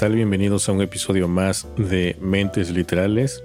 [0.00, 0.14] Tal?
[0.14, 3.44] Bienvenidos a un episodio más de Mentes Literales.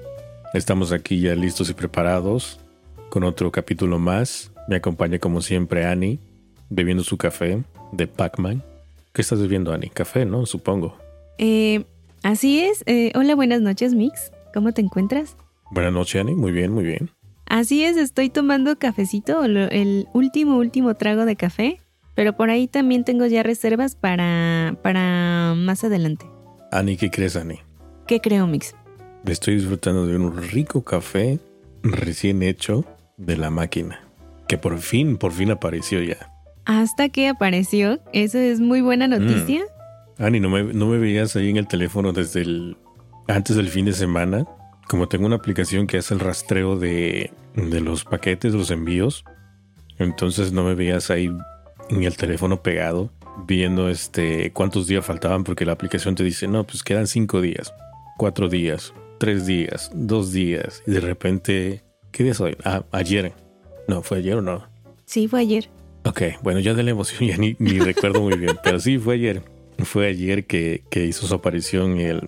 [0.53, 2.61] Estamos aquí ya listos y preparados
[3.09, 4.53] con otro capítulo más.
[4.69, 6.17] Me acompaña como siempre Annie,
[6.69, 8.63] bebiendo su café de Pac-Man.
[9.11, 9.89] ¿Qué estás bebiendo, Annie?
[9.89, 10.45] Café, ¿no?
[10.45, 10.97] Supongo.
[11.39, 11.83] Eh,
[12.23, 12.83] así es.
[12.85, 14.31] Eh, hola, buenas noches, Mix.
[14.53, 15.35] ¿Cómo te encuentras?
[15.71, 16.35] Buenas noches, Annie.
[16.35, 17.09] Muy bien, muy bien.
[17.47, 21.81] Así es, estoy tomando cafecito, el último, último trago de café.
[22.15, 26.25] Pero por ahí también tengo ya reservas para, para más adelante.
[26.75, 27.61] Ani, ¿qué crees, Ani?
[28.05, 28.75] ¿Qué creo, Mix?
[29.25, 31.39] Estoy disfrutando de un rico café
[31.83, 32.83] recién hecho
[33.15, 34.01] de la máquina.
[34.49, 36.33] Que por fin, por fin apareció ya.
[36.65, 38.01] Hasta que apareció.
[38.11, 39.61] Eso es muy buena noticia.
[40.19, 40.23] Mm.
[40.23, 42.75] Ani, ¿no me, ¿no me veías ahí en el teléfono desde el...
[43.29, 44.45] antes del fin de semana?
[44.89, 49.23] Como tengo una aplicación que hace el rastreo de, de los paquetes, los envíos.
[49.97, 51.31] Entonces no me veías ahí
[51.89, 53.11] en el teléfono pegado
[53.47, 57.73] viendo este cuántos días faltaban porque la aplicación te dice, no, pues quedan cinco días,
[58.17, 60.83] cuatro días, tres días, dos días.
[60.87, 62.55] Y de repente, ¿qué día es hoy?
[62.63, 63.33] Ah, ayer.
[63.87, 64.67] No, ¿fue ayer o no?
[65.05, 65.69] Sí, fue ayer.
[66.05, 69.15] Ok, bueno, ya de la emoción ya ni, ni recuerdo muy bien, pero sí fue
[69.15, 69.41] ayer.
[69.79, 72.21] Fue ayer que, que hizo su aparición el,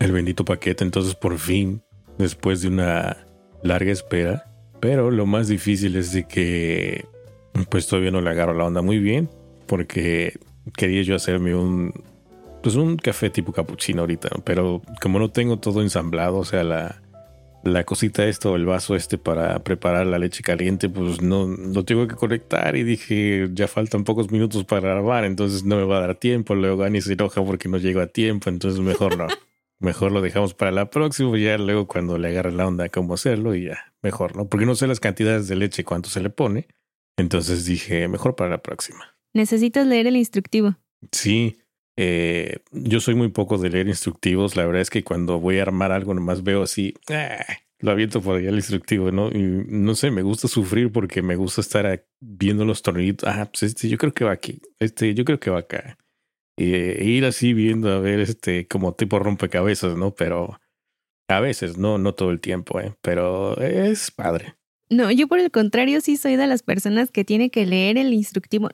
[0.00, 1.82] el bendito paquete, entonces por fin,
[2.18, 3.26] después de una
[3.62, 4.50] larga espera,
[4.80, 7.06] pero lo más difícil es de que
[7.70, 9.30] pues todavía no le agarro la onda muy bien
[9.66, 10.38] porque
[10.76, 11.92] quería yo hacerme un
[12.62, 17.02] pues un café tipo cappuccino ahorita, pero como no tengo todo ensamblado, o sea, la,
[17.62, 22.08] la cosita esto, el vaso este para preparar la leche caliente, pues no lo tengo
[22.08, 26.00] que conectar y dije, ya faltan pocos minutos para grabar, entonces no me va a
[26.00, 29.26] dar tiempo, luego Gani se enoja porque no llego a tiempo, entonces mejor no.
[29.78, 33.54] mejor lo dejamos para la próxima, ya luego cuando le agarre la onda cómo hacerlo
[33.54, 34.48] y ya, mejor, ¿no?
[34.48, 36.68] Porque no sé las cantidades de leche cuánto se le pone.
[37.16, 39.13] Entonces dije, mejor para la próxima.
[39.34, 40.76] Necesitas leer el instructivo.
[41.12, 41.58] Sí,
[41.96, 44.56] eh, yo soy muy poco de leer instructivos.
[44.56, 47.44] La verdad es que cuando voy a armar algo, nomás veo así, ah,
[47.80, 49.28] lo aviento por allá el instructivo, ¿no?
[49.28, 53.28] Y no sé, me gusta sufrir porque me gusta estar viendo los tornillitos.
[53.28, 54.62] Ah, pues este yo creo que va aquí.
[54.78, 55.98] Este yo creo que va acá.
[56.56, 60.14] Y e ir así viendo a ver este como tipo rompecabezas, ¿no?
[60.14, 60.60] Pero
[61.28, 62.94] a veces, no, no todo el tiempo, ¿eh?
[63.00, 64.54] Pero es padre.
[64.90, 68.12] No, yo por el contrario sí soy de las personas que tiene que leer el
[68.12, 68.68] instructivo.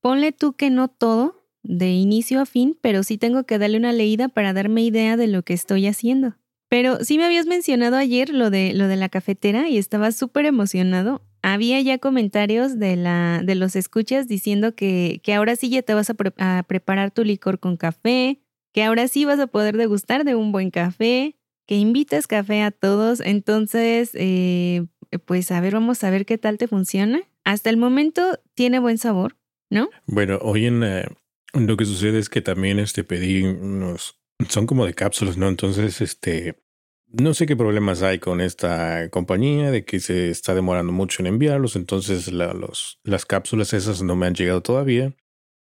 [0.00, 3.92] Ponle tú que no todo, de inicio a fin, pero sí tengo que darle una
[3.92, 6.36] leída para darme idea de lo que estoy haciendo.
[6.68, 10.46] Pero sí me habías mencionado ayer lo de, lo de la cafetera y estaba súper
[10.46, 11.22] emocionado.
[11.42, 15.94] Había ya comentarios de, la, de los escuchas diciendo que, que ahora sí ya te
[15.94, 18.40] vas a preparar tu licor con café,
[18.72, 21.36] que ahora sí vas a poder degustar de un buen café,
[21.72, 23.20] que invitas café a todos.
[23.20, 24.84] Entonces, eh,
[25.24, 27.22] pues a ver, vamos a ver qué tal te funciona.
[27.44, 29.38] Hasta el momento tiene buen sabor,
[29.70, 29.88] ¿no?
[30.04, 31.06] Bueno, hoy en eh,
[31.54, 35.48] lo que sucede es que también este pedí unos, son como de cápsulas, ¿no?
[35.48, 36.62] Entonces, este,
[37.06, 41.28] no sé qué problemas hay con esta compañía, de que se está demorando mucho en
[41.28, 45.14] enviarlos, entonces las cápsulas esas no me han llegado todavía,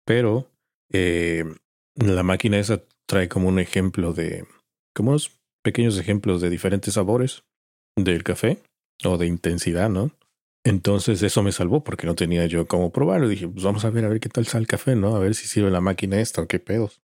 [0.07, 0.51] pero
[0.91, 1.45] eh,
[1.95, 4.47] la máquina esa trae como un ejemplo de,
[4.95, 7.45] como unos pequeños ejemplos de diferentes sabores
[7.97, 8.63] del café
[9.05, 10.11] o de intensidad, ¿no?
[10.65, 13.29] Entonces eso me salvó porque no tenía yo cómo probarlo.
[13.29, 15.17] Dije, pues vamos a ver a ver qué tal sale el café, ¿no?
[15.17, 17.01] A ver si sirve la máquina esta o qué pedos.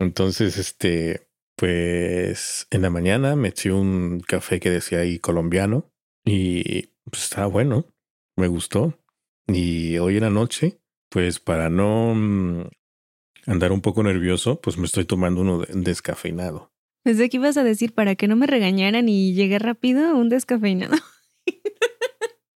[0.00, 5.90] Entonces, este, pues en la mañana me un café que decía ahí colombiano
[6.24, 7.86] y pues estaba bueno,
[8.36, 8.98] me gustó.
[9.46, 12.62] Y hoy en la noche, pues para no mm,
[13.46, 16.72] andar un poco nervioso, pues me estoy tomando uno descafeinado.
[17.02, 20.96] Pensé que ibas a decir para que no me regañaran y llegué rápido un descafeinado.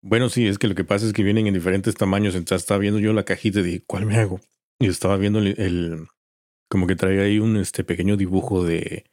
[0.02, 2.34] Bueno, sí, es que lo que pasa es que vienen en diferentes tamaños.
[2.34, 4.40] Entonces estaba viendo yo la cajita y ¿cuál me hago?
[4.78, 6.06] Y estaba viendo el,
[6.70, 9.04] como que trae ahí un este pequeño dibujo de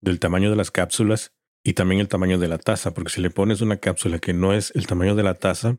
[0.00, 1.32] del tamaño de las cápsulas
[1.64, 4.52] y también el tamaño de la taza, porque si le pones una cápsula que no
[4.52, 5.78] es el tamaño de la taza,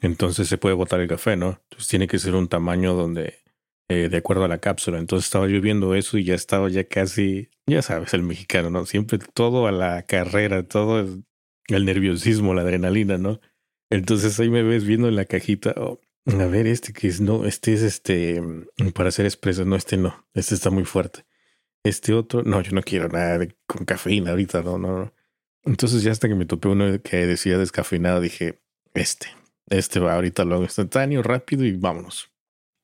[0.00, 1.60] entonces se puede botar el café, ¿no?
[1.64, 3.38] Entonces tiene que ser un tamaño donde
[3.88, 4.98] eh, de acuerdo a la cápsula.
[4.98, 8.86] Entonces estaba yo viendo eso y ya estaba ya casi, ya sabes, el mexicano, ¿no?
[8.86, 13.40] Siempre todo a la carrera, todo el nerviosismo, la adrenalina, ¿no?
[13.90, 17.46] Entonces ahí me ves viendo en la cajita, oh, a ver, este que es, no,
[17.46, 18.42] este es este,
[18.94, 21.24] para hacer expreso, no, este no, este está muy fuerte.
[21.84, 25.14] este otro, no, yo no quiero nada con cafeína ahorita, no, no, no.
[25.64, 28.60] Entonces ya hasta que me topé uno que decía descafeinado, dije,
[28.94, 29.28] este,
[29.68, 32.30] este va ahorita lo instantáneo, rápido y vámonos.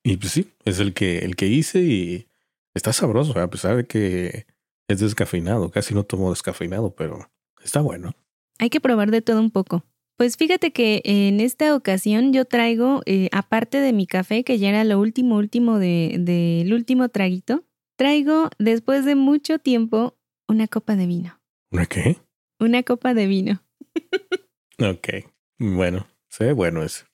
[0.05, 2.27] Y pues sí, es el que, el que hice y
[2.75, 4.45] está sabroso, a pesar de que
[4.87, 5.71] es descafeinado.
[5.71, 7.31] Casi no tomo descafeinado, pero
[7.63, 8.13] está bueno.
[8.59, 9.83] Hay que probar de todo un poco.
[10.15, 14.69] Pues fíjate que en esta ocasión yo traigo, eh, aparte de mi café, que ya
[14.69, 17.63] era lo último, último del de, último traguito,
[17.95, 21.41] traigo después de mucho tiempo una copa de vino.
[21.71, 22.17] ¿Una qué?
[22.59, 23.63] Una copa de vino.
[24.79, 25.25] ok,
[25.57, 27.05] bueno, se ve bueno eso.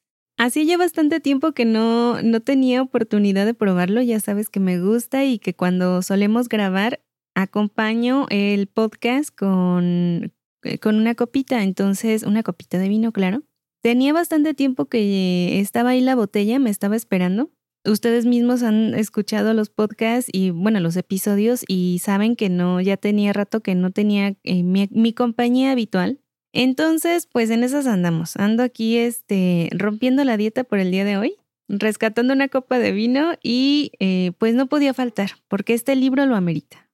[0.41, 4.81] Así ya bastante tiempo que no, no tenía oportunidad de probarlo, ya sabes que me
[4.81, 6.99] gusta y que cuando solemos grabar
[7.35, 10.33] acompaño el podcast con,
[10.63, 13.43] eh, con una copita, entonces una copita de vino, claro.
[13.83, 17.51] Tenía bastante tiempo que estaba ahí la botella, me estaba esperando.
[17.85, 22.97] Ustedes mismos han escuchado los podcasts y bueno, los episodios y saben que no, ya
[22.97, 26.19] tenía rato que no tenía eh, mi, mi, compañía habitual.
[26.53, 28.35] Entonces, pues en esas andamos.
[28.37, 31.35] Ando aquí este, rompiendo la dieta por el día de hoy,
[31.67, 36.35] rescatando una copa de vino y eh, pues no podía faltar porque este libro lo
[36.35, 36.89] amerita.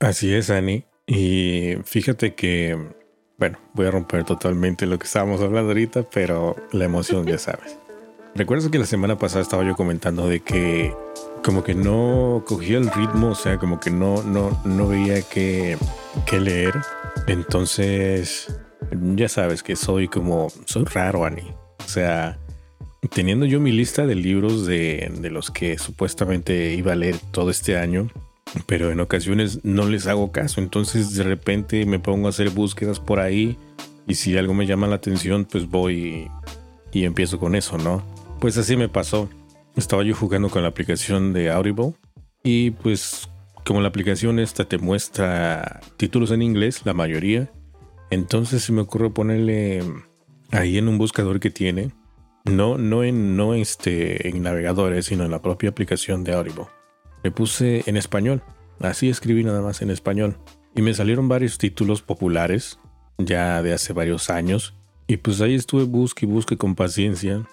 [0.00, 0.84] Así es, Ani.
[1.06, 2.76] Y fíjate que,
[3.38, 7.78] bueno, voy a romper totalmente lo que estábamos hablando ahorita, pero la emoción ya sabes.
[8.34, 10.92] Recuerdas que la semana pasada estaba yo comentando de que
[11.42, 15.78] como que no cogía el ritmo, o sea, como que no, no, no veía que,
[16.26, 16.74] que leer.
[17.28, 18.48] Entonces,
[19.14, 21.52] ya sabes que soy como, soy raro, Ani.
[21.84, 22.38] O sea,
[23.12, 27.50] teniendo yo mi lista de libros de, de los que supuestamente iba a leer todo
[27.50, 28.08] este año,
[28.66, 30.60] pero en ocasiones no les hago caso.
[30.60, 33.56] Entonces de repente me pongo a hacer búsquedas por ahí
[34.06, 36.28] y si algo me llama la atención, pues voy
[36.92, 38.02] y, empiezo con eso, ¿no?
[38.40, 39.28] Pues así me pasó.
[39.74, 41.92] Estaba yo jugando con la aplicación de Audible
[42.42, 43.28] y pues
[43.64, 47.50] como la aplicación esta te muestra títulos en inglés, la mayoría,
[48.10, 49.82] entonces se me ocurrió ponerle
[50.50, 51.92] ahí en un buscador que tiene,
[52.44, 56.66] no, no en, no este, en navegadores, sino en la propia aplicación de Audible
[57.26, 58.40] le puse en español.
[58.78, 60.36] Así escribí nada más en español.
[60.76, 62.78] Y me salieron varios títulos populares,
[63.18, 64.74] ya de hace varios años.
[65.08, 67.44] Y pues ahí estuve busque y busque con paciencia,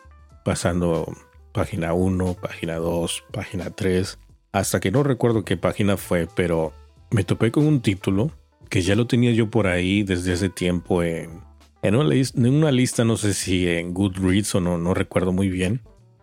[0.45, 1.11] pasando
[1.53, 4.19] página 1, página 2, página 3,
[4.51, 6.71] hasta que no recuerdo qué página fue, pero
[7.09, 8.29] me topé con un título
[8.73, 11.43] que ya lo tenía yo por ahí desde hace tiempo en,
[11.83, 15.47] una, lista, en una lista, no sé si en Goodreads o no, no recuerdo muy
[15.47, 15.81] bien,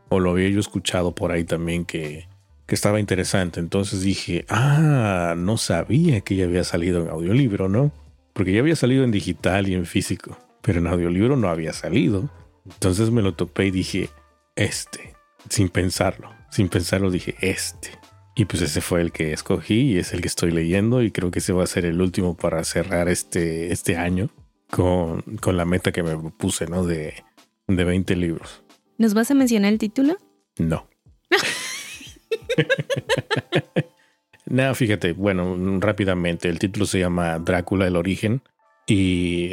[0.08, 2.26] o lo había yo escuchado por ahí también que
[2.66, 3.60] que estaba interesante.
[3.60, 7.92] Entonces dije, ah, no sabía que ya había salido en audiolibro, ¿no?
[8.32, 12.30] Porque ya había salido en digital y en físico, pero en audiolibro no había salido.
[12.64, 14.10] Entonces me lo topé y dije,
[14.56, 15.14] este,
[15.48, 17.99] sin pensarlo, sin pensarlo dije, este.
[18.40, 21.30] Y pues ese fue el que escogí y es el que estoy leyendo y creo
[21.30, 24.30] que ese va a ser el último para cerrar este, este año
[24.70, 26.82] con, con la meta que me puse, ¿no?
[26.82, 27.22] De,
[27.66, 28.62] de 20 libros.
[28.96, 30.16] ¿Nos vas a mencionar el título?
[30.56, 30.88] No.
[34.46, 38.40] no, fíjate, bueno, rápidamente, el título se llama Drácula, el origen.
[38.86, 39.50] Y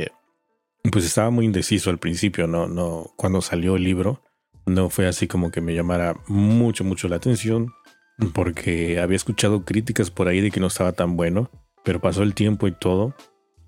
[0.90, 4.22] pues estaba muy indeciso al principio, no, no, cuando salió el libro,
[4.66, 7.74] no fue así como que me llamara mucho, mucho la atención,
[8.34, 11.50] porque había escuchado críticas por ahí de que no estaba tan bueno,
[11.84, 13.14] pero pasó el tiempo y todo,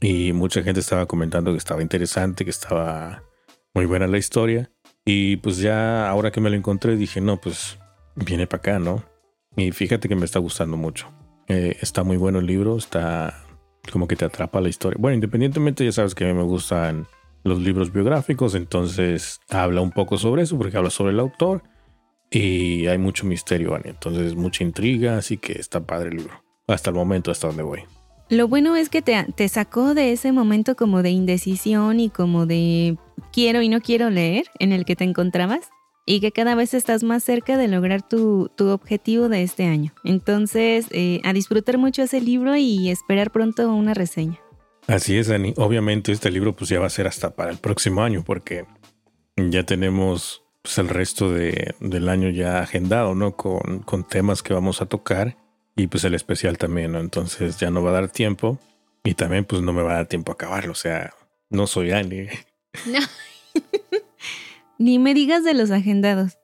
[0.01, 3.23] y mucha gente estaba comentando que estaba interesante, que estaba
[3.73, 4.71] muy buena la historia,
[5.05, 7.77] y pues ya ahora que me lo encontré dije, no, pues
[8.15, 9.03] viene para acá, ¿no?
[9.55, 11.07] Y fíjate que me está gustando mucho.
[11.47, 13.43] Eh, está muy bueno el libro, está
[13.91, 14.97] como que te atrapa la historia.
[14.99, 17.07] Bueno, independientemente ya sabes que a mí me gustan
[17.43, 21.63] los libros biográficos, entonces habla un poco sobre eso, porque habla sobre el autor
[22.31, 26.43] y hay mucho misterio, entonces mucha intriga, así que está padre el libro.
[26.67, 27.81] Hasta el momento, hasta donde voy.
[28.29, 32.45] Lo bueno es que te, te sacó de ese momento como de indecisión y como
[32.45, 32.97] de
[33.33, 35.69] quiero y no quiero leer en el que te encontrabas
[36.05, 39.93] y que cada vez estás más cerca de lograr tu, objetivo de este año.
[40.03, 44.39] Entonces, eh, a disfrutar mucho ese libro y esperar pronto una reseña.
[44.87, 45.53] Así es, Dani.
[45.57, 48.65] Obviamente este libro pues ya va a ser hasta para el próximo año porque
[49.37, 53.35] ya tenemos pues, el resto de, del año ya agendado, ¿no?
[53.35, 55.35] Con, con temas que vamos a tocar
[55.75, 56.99] y pues el especial también, ¿no?
[56.99, 58.59] Entonces ya no va a dar tiempo
[59.03, 61.15] y también pues no me va a dar tiempo a acabarlo, o sea,
[61.49, 62.27] no soy Ani.
[62.85, 62.99] No.
[64.77, 66.37] Ni me digas de los agendados.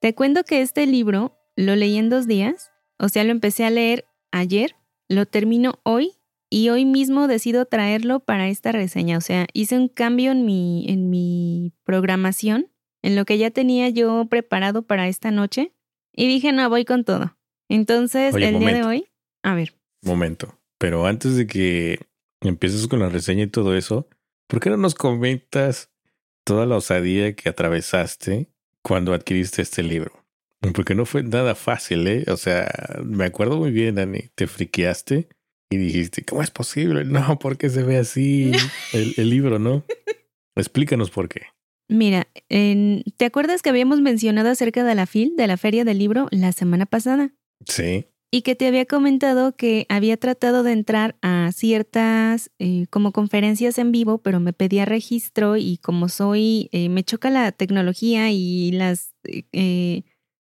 [0.00, 3.70] Te cuento que este libro lo leí en dos días, o sea, lo empecé a
[3.70, 4.74] leer ayer,
[5.08, 6.14] lo termino hoy
[6.50, 9.18] y hoy mismo decido traerlo para esta reseña.
[9.18, 12.71] O sea, hice un cambio en mi, en mi programación,
[13.02, 15.72] en lo que ya tenía yo preparado para esta noche
[16.14, 17.36] y dije, no, voy con todo.
[17.68, 19.06] Entonces, el día de hoy,
[19.42, 19.74] a ver.
[20.02, 20.58] momento.
[20.78, 22.00] Pero antes de que
[22.40, 24.08] empieces con la reseña y todo eso,
[24.46, 25.90] ¿por qué no nos comentas
[26.44, 28.48] toda la osadía que atravesaste
[28.82, 30.12] cuando adquiriste este libro?
[30.74, 32.24] Porque no fue nada fácil, ¿eh?
[32.28, 32.70] O sea,
[33.04, 35.28] me acuerdo muy bien, Dani, te friqueaste
[35.70, 37.04] y dijiste, ¿cómo es posible?
[37.04, 38.52] No, porque se ve así
[38.92, 39.84] el, el libro, ¿no?
[40.54, 41.42] Explícanos por qué.
[41.92, 46.28] Mira, ¿te acuerdas que habíamos mencionado acerca de la FIL, de la Feria del Libro,
[46.30, 47.32] la semana pasada?
[47.66, 48.06] Sí.
[48.34, 53.76] Y que te había comentado que había tratado de entrar a ciertas eh, como conferencias
[53.76, 58.72] en vivo, pero me pedía registro y como soy, eh, me choca la tecnología y
[58.72, 59.14] las
[59.52, 60.04] eh,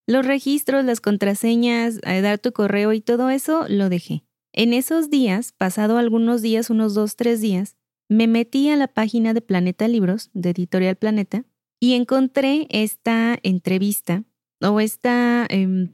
[0.05, 4.25] los registros, las contraseñas, dar tu correo y todo eso, lo dejé.
[4.53, 7.77] En esos días, pasado algunos días, unos dos, tres días,
[8.11, 11.45] me metí a la página de Planeta Libros, de Editorial Planeta,
[11.79, 14.25] y encontré esta entrevista
[14.59, 15.91] o esta, em,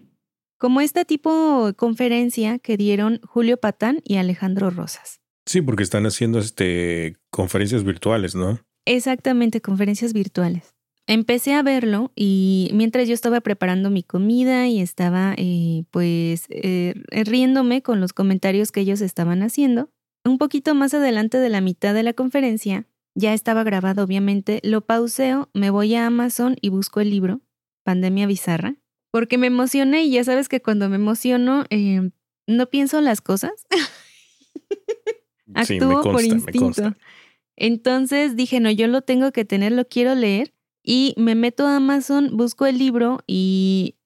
[0.58, 5.22] como esta tipo de conferencia que dieron Julio Patán y Alejandro Rosas.
[5.46, 8.60] Sí, porque están haciendo este, conferencias virtuales, ¿no?
[8.86, 10.74] Exactamente, conferencias virtuales.
[11.06, 16.96] Empecé a verlo y mientras yo estaba preparando mi comida y estaba eh, pues eh,
[17.12, 19.92] riéndome con los comentarios que ellos estaban haciendo,
[20.28, 24.82] un poquito más adelante de la mitad de la conferencia, ya estaba grabado obviamente, lo
[24.82, 27.42] pauseo, me voy a Amazon y busco el libro,
[27.84, 28.76] Pandemia Bizarra,
[29.12, 32.12] porque me emocioné y ya sabes que cuando me emociono em,
[32.46, 33.66] no pienso las cosas.
[35.54, 36.96] Actúo por instinto.
[37.56, 40.54] Entonces dije, no, yo lo tengo que tener, lo quiero leer.
[40.84, 43.97] Y me meto a Amazon, busco el libro y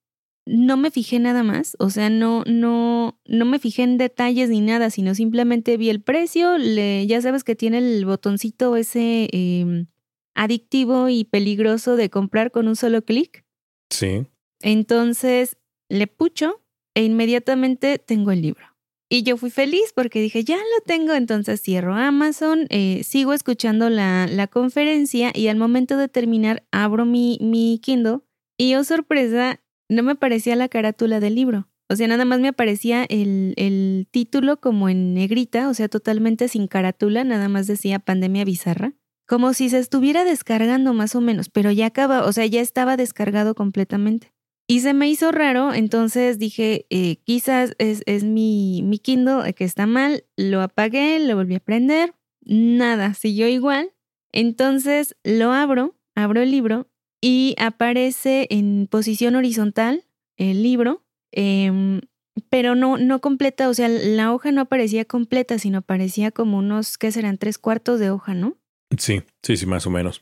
[0.46, 4.62] no me fijé nada más, o sea, no, no, no me fijé en detalles ni
[4.62, 9.88] nada, sino simplemente vi el precio, le, ya sabes que tiene el botoncito ese em,
[10.34, 13.46] adictivo y peligroso de comprar con un solo clic.
[13.90, 14.26] Sí.
[14.62, 15.58] Entonces
[15.90, 16.62] le pucho
[16.96, 18.66] e inmediatamente tengo el libro.
[19.14, 23.90] Y yo fui feliz porque dije, ya lo tengo, entonces cierro Amazon, eh, sigo escuchando
[23.90, 28.20] la, la, conferencia y al momento de terminar abro mi, mi Kindle
[28.58, 29.61] y oh sorpresa,
[29.92, 31.68] no me aparecía la carátula del libro.
[31.90, 36.48] O sea, nada más me aparecía el, el, título como en negrita, o sea, totalmente
[36.48, 38.94] sin carátula, nada más decía pandemia bizarra.
[39.28, 42.96] Como si se estuviera descargando más o menos, pero ya acaba, o sea, ya estaba
[42.96, 44.32] descargado completamente.
[44.66, 49.54] Y se me hizo raro, entonces dije, eh, quizás es, es mi, mi Kindle eh,
[49.54, 53.92] que está mal, lo apagué, lo volví a prender, nada, siguió igual.
[54.32, 56.91] Entonces lo abro, abro el libro
[57.22, 60.06] y aparece en posición horizontal
[60.38, 62.02] el libro, em,
[62.50, 66.98] pero no, no completa, o sea, la hoja no aparecía completa, sino aparecía como unos,
[66.98, 67.38] ¿qué serán?
[67.38, 68.58] Tres cuartos de hoja, ¿no?
[68.98, 70.22] Sí, sí, sí, más o menos.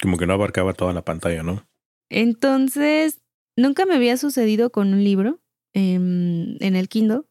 [0.00, 1.68] Como que no abarcaba toda la pantalla, ¿no?
[2.08, 3.20] Entonces,
[3.56, 5.40] nunca me había sucedido con un libro
[5.74, 7.22] em, en el Kindle.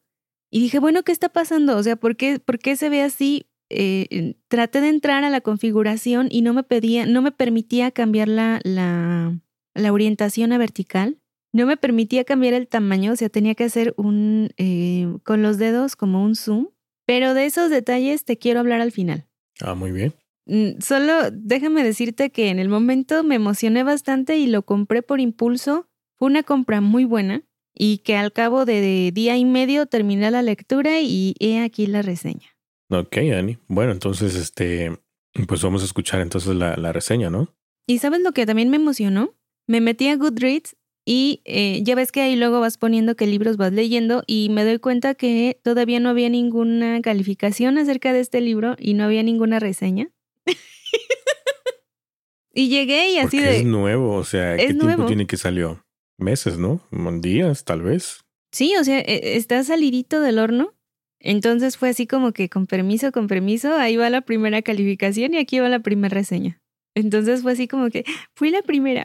[0.50, 1.76] Y dije, bueno, ¿qué está pasando?
[1.76, 3.46] O sea, ¿por qué, ¿por qué se ve así?
[3.70, 8.26] Eh, traté de entrar a la configuración y no me pedía, no me permitía cambiar
[8.26, 9.38] la, la,
[9.74, 11.18] la, orientación a vertical,
[11.52, 15.58] no me permitía cambiar el tamaño, o sea, tenía que hacer un, eh, con los
[15.58, 16.66] dedos como un zoom,
[17.06, 19.26] pero de esos detalles te quiero hablar al final.
[19.60, 20.14] Ah, muy bien.
[20.46, 25.20] Mm, solo déjame decirte que en el momento me emocioné bastante y lo compré por
[25.20, 25.88] impulso.
[26.16, 30.42] Fue una compra muy buena y que al cabo de día y medio terminé la
[30.42, 32.48] lectura y he aquí la reseña.
[32.90, 33.58] Ok, Ani.
[33.68, 35.00] Bueno, entonces, este,
[35.46, 37.54] pues vamos a escuchar entonces la, la reseña, ¿no?
[37.86, 39.34] ¿Y sabes lo que también me emocionó?
[39.66, 43.56] Me metí a Goodreads y eh, ya ves que ahí luego vas poniendo qué libros
[43.56, 48.40] vas leyendo y me doy cuenta que todavía no había ninguna calificación acerca de este
[48.40, 50.10] libro y no había ninguna reseña.
[52.54, 53.56] y llegué y así Porque de...
[53.58, 55.84] Es nuevo, o sea, ¿qué tiempo tiene que salió?
[56.18, 56.80] Meses, ¿no?
[57.20, 58.24] Días, tal vez.
[58.52, 60.74] Sí, o sea, e, está salidito del horno
[61.20, 65.38] entonces fue así como que con permiso, con permiso, ahí va la primera calificación y
[65.38, 66.60] aquí va la primera reseña.
[66.94, 69.04] Entonces fue así como que fui la primera.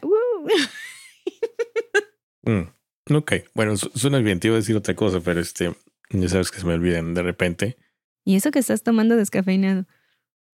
[2.42, 5.74] mm, ok, bueno, suena bien, te iba a decir otra cosa, pero este,
[6.10, 7.76] ya sabes que se me olvidan de repente.
[8.24, 9.86] Y eso que estás tomando descafeinado.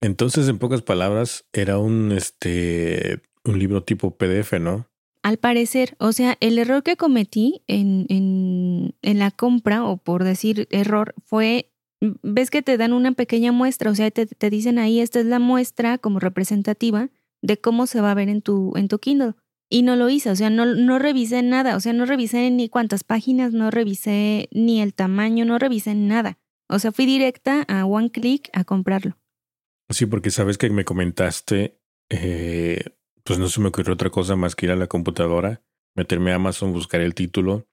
[0.03, 4.89] Entonces, en pocas palabras, era un este un libro tipo PDF, ¿no?
[5.23, 10.25] Al parecer, o sea, el error que cometí en, en, en, la compra, o por
[10.25, 14.81] decir error, fue, ves que te dan una pequeña muestra, o sea, te, te, dicen
[14.81, 17.11] ahí, esta es la muestra como representativa
[17.41, 19.35] de cómo se va a ver en tu, en tu Kindle.
[19.71, 22.69] Y no lo hice, o sea, no, no revisé nada, o sea, no revisé ni
[22.69, 26.39] cuántas páginas, no revisé ni el tamaño, no revisé nada.
[26.69, 29.19] O sea, fui directa a One Click a comprarlo.
[29.89, 32.83] Sí, porque sabes que me comentaste eh,
[33.25, 35.63] pues no se me ocurrió otra cosa más que ir a la computadora,
[35.95, 37.67] meterme a Amazon, buscar el título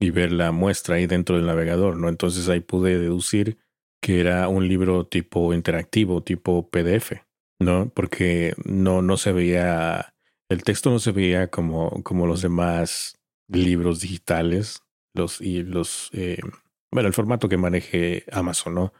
[0.00, 2.08] y ver la muestra ahí dentro del navegador, ¿no?
[2.08, 3.58] Entonces ahí pude deducir
[4.02, 7.12] que era un libro tipo interactivo, tipo PDF,
[7.60, 7.90] ¿no?
[7.90, 10.14] Porque no, no se veía,
[10.48, 14.82] el texto no se veía como, como los demás libros digitales,
[15.14, 16.40] los, y los, eh,
[16.90, 18.92] bueno, el formato que maneje Amazon, ¿no?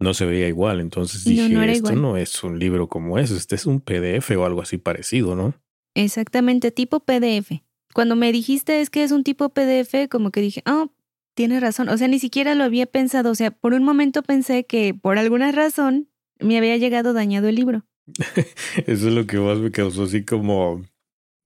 [0.00, 3.64] No se veía igual, entonces dije, esto no es un libro como ese, este es
[3.64, 5.54] un PDF o algo así parecido, ¿no?
[5.94, 7.62] Exactamente, tipo PDF.
[7.94, 10.90] Cuando me dijiste es que es un tipo PDF, como que dije, oh,
[11.34, 11.88] tienes razón.
[11.88, 13.30] O sea, ni siquiera lo había pensado.
[13.30, 16.08] O sea, por un momento pensé que por alguna razón
[16.40, 17.86] me había llegado dañado el libro.
[18.86, 20.82] Eso es lo que vos me causó así como,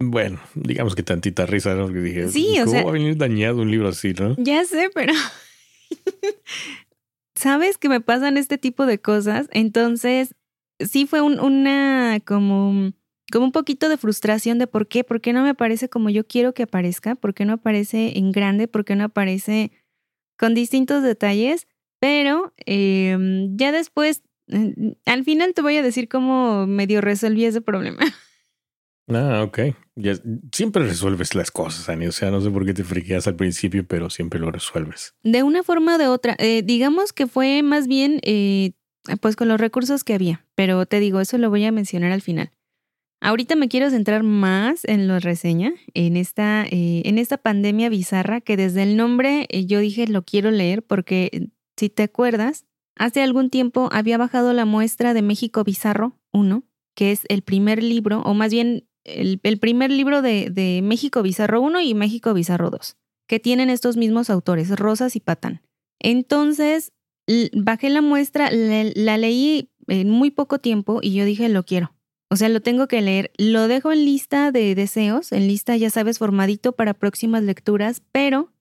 [0.01, 1.89] bueno, digamos que tantita risa, ¿no?
[1.89, 4.35] Que dije, sí, ¿cómo o sea, va a venir dañado un libro así, no?
[4.39, 5.13] Ya sé, pero
[7.39, 9.49] sabes que me pasan este tipo de cosas.
[9.53, 10.35] Entonces,
[10.79, 12.93] sí fue un, una como
[13.31, 16.27] como un poquito de frustración de por qué, por qué no me aparece como yo
[16.27, 19.71] quiero que aparezca, por qué no aparece en grande, por qué no aparece
[20.39, 21.67] con distintos detalles,
[22.01, 24.23] pero em, ya después,
[25.05, 27.99] al final te voy a decir cómo medio resolví ese problema.
[29.09, 29.59] Ah, ok.
[29.97, 30.15] Ya,
[30.53, 32.07] siempre resuelves las cosas, Ani.
[32.07, 35.15] O sea, no sé por qué te friqueas al principio, pero siempre lo resuelves.
[35.23, 36.37] De una forma o de otra.
[36.39, 38.73] Eh, digamos que fue más bien, eh,
[39.21, 40.45] pues con los recursos que había.
[40.55, 42.53] Pero te digo, eso lo voy a mencionar al final.
[43.21, 48.41] Ahorita me quiero centrar más en la reseña, en esta, eh, en esta pandemia bizarra
[48.41, 52.65] que desde el nombre eh, yo dije lo quiero leer porque eh, si te acuerdas,
[52.95, 56.63] hace algún tiempo había bajado la muestra de México Bizarro 1,
[56.95, 58.87] que es el primer libro, o más bien
[59.17, 62.97] el, primer libro de, de, México Bizarro 1 y México Bizarro 2,
[63.27, 65.63] que tienen estos mismos autores, Rosas y Patán.
[66.01, 66.93] Entonces,
[67.53, 71.95] bajé la muestra, la leí en muy poco tiempo y yo dije lo quiero
[72.31, 73.33] o sea, lo tengo que leer.
[73.39, 78.53] Lo dejo en lista de deseos, en lista, ya sabes, formadito para próximas lecturas, pero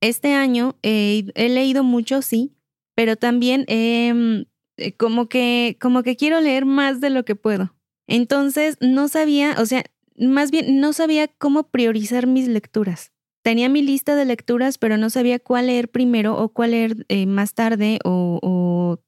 [0.00, 2.56] este año he leído mucho, sí,
[2.94, 7.73] pero también em, eh, como, que, como que quiero leer más de lo que puedo.
[8.06, 9.84] Entonces, no sabía, o sea,
[10.18, 13.12] más bien no sabía cómo priorizar mis lecturas.
[13.42, 17.26] Tenía mi lista de lecturas, pero no sabía cuál leer primero o cuál leer eh,
[17.26, 18.98] más tarde o, o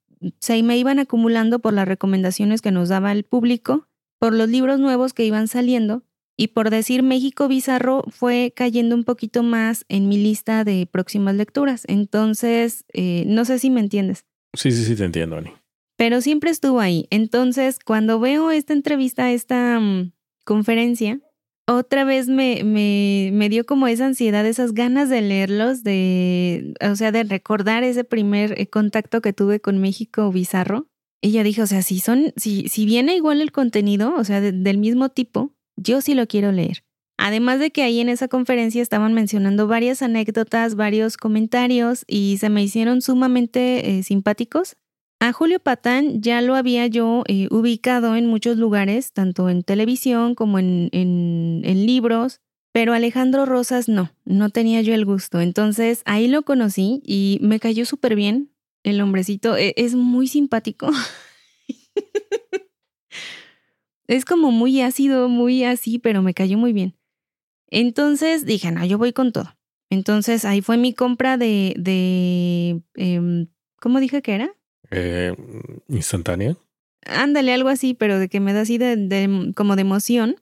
[0.41, 3.87] se me iban acumulando por las recomendaciones que nos daba el público
[4.19, 6.03] por los libros nuevos que iban saliendo
[6.37, 11.35] y por decir México Bizarro fue cayendo un poquito más en mi lista de próximas
[11.35, 11.85] lecturas.
[11.89, 14.25] Entonces, eh, no sé si me entiendes.
[14.53, 15.53] Sí, sí, sí, te entiendo, Ani.
[15.97, 17.07] Pero siempre estuvo ahí.
[17.11, 20.13] Entonces, cuando veo esta entrevista, esta mm,
[20.45, 21.21] conferencia,
[21.67, 26.95] otra vez me, me, me, dio como esa ansiedad, esas ganas de leerlos, de, o
[26.95, 30.87] sea, de recordar ese primer eh, contacto que tuve con México Bizarro.
[31.21, 34.41] Y yo dije, o sea, si son, si, si viene igual el contenido, o sea,
[34.41, 36.85] del mismo tipo, yo sí lo quiero leer.
[37.19, 42.51] Además de que ahí en esa conferencia estaban mencionando varias anécdotas, varios comentarios y se
[42.51, 44.77] me hicieron sumamente eh, simpáticos.
[45.19, 50.35] A Julio Patán ya lo había yo eh, ubicado en muchos lugares, tanto en televisión
[50.35, 50.91] como en,
[51.63, 52.41] libros,
[52.73, 55.41] pero Alejandro Rosas no, no tenía yo el gusto.
[55.41, 58.53] Entonces ahí lo conocí y me cayó súper bien
[58.83, 60.91] el hombrecito e, es muy simpático.
[64.07, 66.95] es como muy ácido, muy así, pero me cayó muy bien.
[67.69, 69.57] Entonces dije, no, yo voy con todo.
[69.91, 73.49] Entonces ahí fue mi compra de, de em,
[73.81, 74.56] ¿cómo dije que era?
[74.91, 75.35] Eh,
[75.89, 76.57] instantánea.
[77.05, 80.37] Ándale, algo así, pero de que me da así de, como de emoción.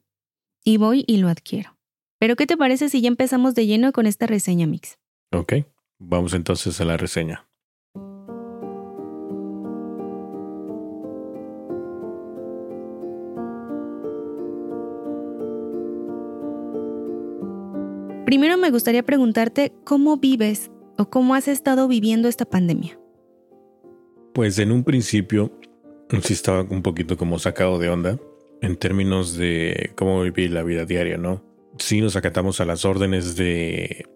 [0.64, 1.76] Y voy y lo adquiero.
[2.18, 4.98] Pero ¿qué te parece si ya empezamos de lleno con esta reseña, Mix?
[5.30, 5.54] Ok,
[5.98, 7.46] vamos entonces a la reseña.
[18.24, 22.98] Primero me gustaría preguntarte cómo vives o cómo has estado viviendo esta pandemia.
[24.34, 25.52] Pues en un principio
[26.22, 28.18] sí estaba un poquito como sacado de onda
[28.60, 31.44] en términos de cómo vivir la vida diaria, ¿no?
[31.78, 34.06] Sí nos acatamos a las órdenes de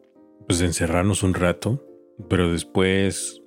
[0.48, 1.86] pues de encerrarnos un rato,
[2.28, 3.42] pero después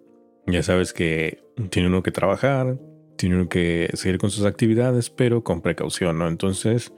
[0.47, 2.79] ya sabes que tiene uno que trabajar,
[3.17, 6.27] tiene uno que seguir con sus actividades, pero con precaución, ¿no?
[6.29, 6.93] Entonces,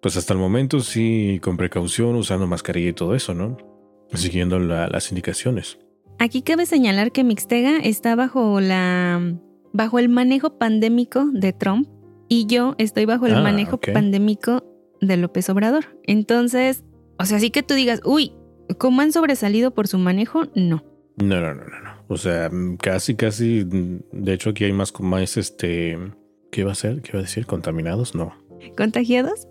[0.00, 3.56] pues hasta el momento sí, con precaución, usando mascarilla y todo eso, ¿no?
[4.12, 5.78] Siguiendo las indicaciones.
[6.20, 9.36] Aquí cabe señalar que Mixtega está bajo la
[9.72, 11.88] bajo el manejo pandémico de Trump
[12.28, 14.64] y yo estoy bajo el ah, manejo pandémico
[15.00, 15.96] de López Obrador.
[16.04, 16.84] Entonces,
[17.18, 18.32] o sea, así que tú digas, uy,
[18.78, 20.46] ¿cómo han sobresalido por su manejo?
[20.56, 20.84] No.
[21.16, 21.90] No, no, no, no, no.
[22.08, 22.50] O sea,
[22.80, 23.64] casi, casi.
[23.64, 25.98] De hecho, aquí hay más, más este.
[26.50, 27.00] ¿Qué va a ser?
[27.02, 27.46] ¿Qué va a decir?
[27.46, 28.14] ¿Contaminados?
[28.14, 28.34] No.
[28.76, 29.46] ¿Contagiados?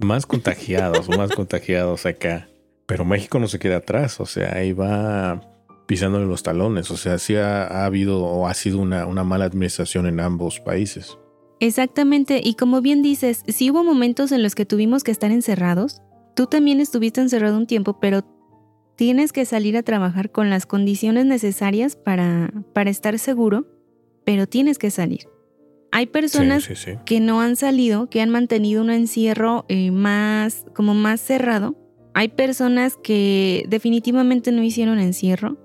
[0.00, 2.48] Más contagiados, más contagiados acá.
[2.86, 5.51] Pero México no se queda atrás, o sea, ahí va
[5.92, 10.06] pisándole los talones, o sea, sí ha, habido o ha sido una, una mala administración
[10.06, 11.18] en ambos países.
[11.60, 16.00] Exactamente, y como bien dices, sí hubo momentos en los que tuvimos que estar encerrados.
[16.34, 18.24] Tú también estuviste encerrado un tiempo, pero
[18.96, 23.66] tienes que salir a trabajar con las condiciones necesarias para, para estar seguro,
[24.24, 25.28] pero tienes que salir.
[25.90, 26.70] Hay personas
[27.04, 31.76] que no han salido, que han mantenido un encierro eh, más, como más cerrado.
[32.14, 35.58] Hay personas que definitivamente no hicieron encierro.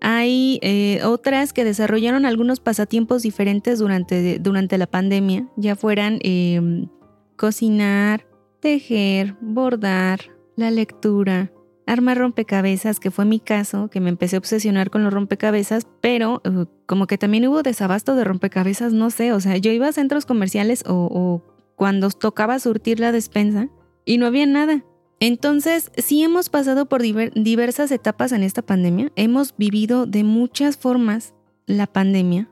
[0.00, 6.88] Hay eh, otras que desarrollaron algunos pasatiempos diferentes durante, durante la pandemia, ya fueran em,
[7.36, 8.26] cocinar,
[8.60, 10.20] tejer, bordar,
[10.56, 11.52] la lectura,
[11.88, 16.42] armar rompecabezas, que fue mi caso, que me empecé a obsesionar con los rompecabezas, pero
[16.44, 19.92] uh, como que también hubo desabasto de rompecabezas, no sé, o sea, yo iba a
[19.92, 21.42] centros comerciales o,
[21.76, 23.68] cuando tocaba surtir la despensa
[24.04, 24.84] y no había nada.
[25.20, 31.34] Entonces, sí hemos pasado por diversas etapas en esta pandemia, hemos vivido de muchas formas
[31.66, 32.48] la pandemia.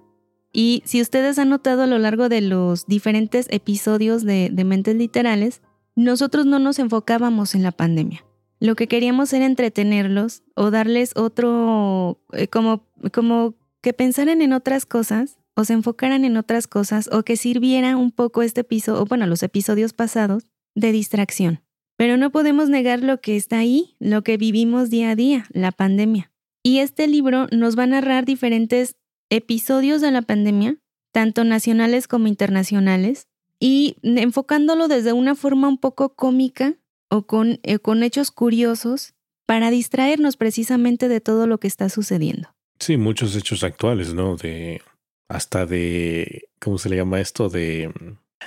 [0.52, 5.60] Y si ustedes han notado a lo largo de los diferentes episodios de, Mentes Literales,
[5.94, 8.24] nosotros no nos enfocábamos en la pandemia.
[8.58, 14.86] Lo que queríamos era entretenerlos o darles otro, eh, como, como que pensaran en otras
[14.86, 19.04] cosas o se enfocaran en otras cosas o que sirviera un poco este episodio, o
[19.04, 21.65] bueno, los episodios pasados, de distracción.
[21.96, 25.72] Pero no podemos negar lo que está ahí, lo que vivimos día a día, la
[25.72, 26.30] pandemia.
[26.62, 28.96] Y este libro nos va a narrar diferentes
[29.30, 30.76] episodios de la pandemia,
[31.12, 33.28] tanto nacionales como internacionales,
[33.58, 36.74] y enfocándolo desde una forma un poco cómica
[37.08, 39.14] o con, eh, con hechos curiosos
[39.46, 42.54] para distraernos precisamente de todo lo que está sucediendo.
[42.78, 44.36] Sí, muchos hechos actuales, ¿no?
[44.36, 44.82] De
[45.28, 47.48] hasta de ¿cómo se le llama esto?
[47.48, 47.92] De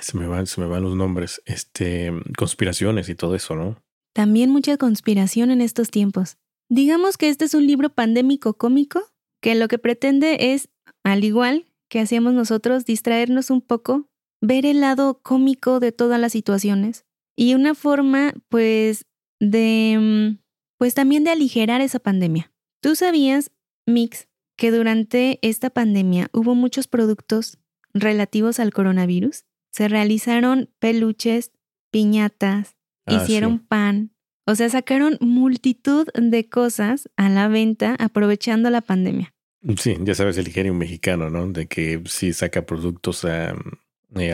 [0.00, 3.82] se me van, se me van los nombres, este conspiraciones y todo eso, ¿no?
[4.12, 6.36] También mucha conspiración en estos tiempos.
[6.68, 9.02] Digamos que este es un libro pandémico cómico
[9.40, 10.68] que lo que pretende es,
[11.02, 14.08] al igual que hacíamos nosotros, distraernos un poco,
[14.40, 17.04] ver el lado cómico de todas las situaciones,
[17.36, 19.06] y una forma, pues,
[19.40, 20.42] de, mm,
[20.78, 22.52] pues también de aligerar esa pandemia.
[22.80, 23.50] ¿Tú sabías,
[23.86, 27.58] Mix, que durante esta pandemia hubo muchos productos
[27.92, 29.44] relativos al coronavirus?
[29.70, 31.52] Se realizaron peluches,
[31.90, 34.12] piñatas, ah, hicieron pan,
[34.46, 39.34] o sea, sacaron multitud de cosas a la venta aprovechando la pandemia.
[39.76, 41.46] Sí, ya sabes el ingenio mexicano, ¿no?
[41.48, 43.54] De que sí saca productos eh,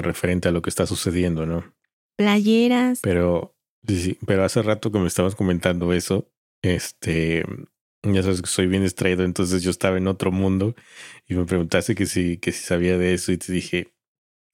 [0.01, 1.77] referente a lo que está sucediendo, ¿no?
[2.16, 3.01] playeras.
[3.03, 6.29] Pero, sí, pero hace rato que me estabas comentando eso,
[6.62, 7.44] este,
[8.03, 10.75] ya sabes que soy bien distraído, entonces yo estaba en otro mundo
[11.29, 13.94] y me preguntaste que si, que si sabía de eso y te dije,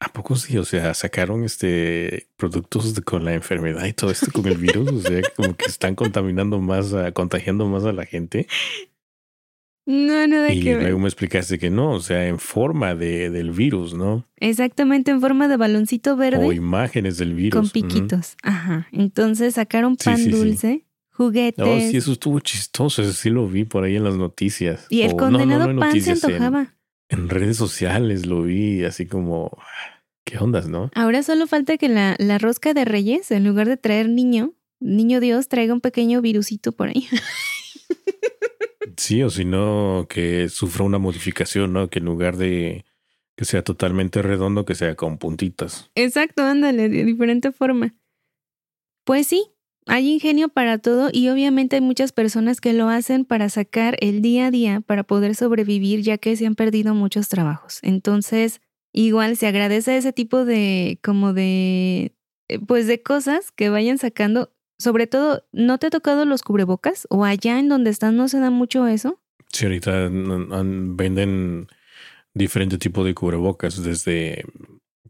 [0.03, 0.59] ¿a poco sí?
[0.59, 5.01] O sea, sacaron este productos con la enfermedad y todo esto con el virus, o
[5.01, 8.47] sea, como que están contaminando más, contagiando más a la gente.
[9.85, 13.51] No, no de y luego me explicaste que no, o sea, en forma de, del
[13.51, 14.29] virus, ¿no?
[14.37, 16.45] Exactamente, en forma de baloncito verde.
[16.45, 17.61] O imágenes del virus.
[17.61, 18.37] Con piquitos.
[18.43, 18.87] Ajá.
[18.93, 21.67] Entonces sacaron pan dulce, juguetes.
[21.67, 24.87] No, sí, eso estuvo chistoso, eso sí lo vi por ahí en las noticias.
[24.88, 26.75] Y el condenado pan se antojaba.
[27.12, 29.57] En, redes sociales lo vi así como...
[30.25, 30.90] ¿Qué ondas, no?
[30.94, 35.18] Ahora solo falta que la, la rosca de reyes, en lugar de traer niño, niño
[35.18, 37.09] Dios, traiga un pequeño virusito por ahí.
[38.96, 41.88] Sí, o si no, que sufra una modificación, ¿no?
[41.88, 42.85] Que en lugar de
[43.37, 45.90] que sea totalmente redondo, que sea con puntitas.
[45.94, 47.94] Exacto, ándale, de diferente forma.
[49.05, 49.52] Pues sí,
[49.87, 54.23] hay ingenio para todo y obviamente hay muchas personas que lo hacen para sacar el
[54.23, 57.79] día a día, para poder sobrevivir, ya que se han perdido muchos trabajos.
[57.83, 58.61] Entonces,
[58.92, 62.14] igual se agradece ese tipo de, como de,
[62.49, 67.07] eh, pues de cosas que vayan sacando sobre todo, ¿no te ha tocado los cubrebocas?
[67.09, 69.21] ¿O allá en donde estás no se da mucho eso?
[69.53, 71.68] Sí, ahorita venden
[72.35, 74.45] diferentes tipos de cubrebocas, desde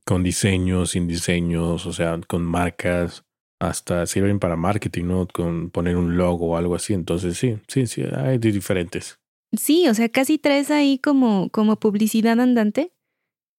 [0.04, 3.24] con diseños, sin diseños, o sea, con marcas,
[3.62, 5.28] hasta sirven para marketing, ¿no?
[5.28, 6.94] Con poner un logo o algo así.
[6.94, 9.20] Entonces, sí, sí, sí, hay diferentes.
[9.56, 12.92] Sí, o sea, casi traes ahí como, como publicidad andante.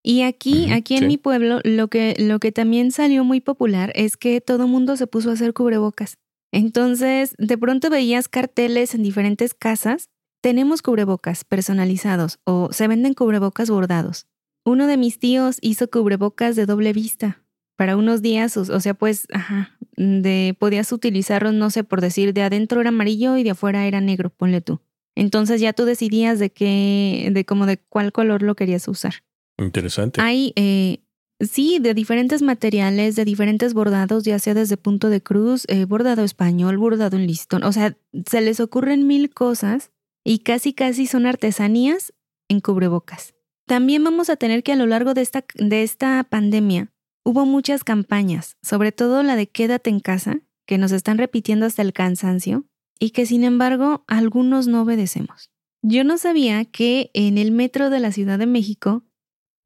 [0.03, 4.17] Y aquí, aquí en mi pueblo, lo que, lo que también salió muy popular es
[4.17, 6.17] que todo mundo se puso a hacer cubrebocas.
[6.51, 10.09] Entonces, de pronto veías carteles en diferentes casas,
[10.41, 14.27] tenemos cubrebocas personalizados o se venden cubrebocas bordados.
[14.65, 17.43] Uno de mis tíos hizo cubrebocas de doble vista.
[17.75, 22.43] Para unos días, o, sea, pues, ajá, de, podías utilizarlos, no sé, por decir, de
[22.43, 24.79] adentro era amarillo y de afuera era negro, ponle tú.
[25.15, 29.23] Entonces ya tú decidías de qué, de cómo, de cuál color lo querías usar.
[29.57, 30.21] Interesante.
[30.21, 31.03] Hay, eh,
[31.39, 36.23] Sí, de diferentes materiales, de diferentes bordados, ya sea desde punto de cruz, eh, bordado
[36.23, 37.63] español, bordado en listón.
[37.63, 37.97] O sea,
[38.29, 39.91] se les ocurren mil cosas
[40.23, 42.13] y casi casi son artesanías
[42.47, 43.33] en cubrebocas.
[43.65, 46.92] También vamos a tener que a lo largo de esta, de esta pandemia
[47.23, 51.81] hubo muchas campañas, sobre todo la de quédate en casa, que nos están repitiendo hasta
[51.81, 52.65] el cansancio
[52.99, 55.49] y que sin embargo algunos no obedecemos.
[55.81, 59.03] Yo no sabía que en el metro de la Ciudad de México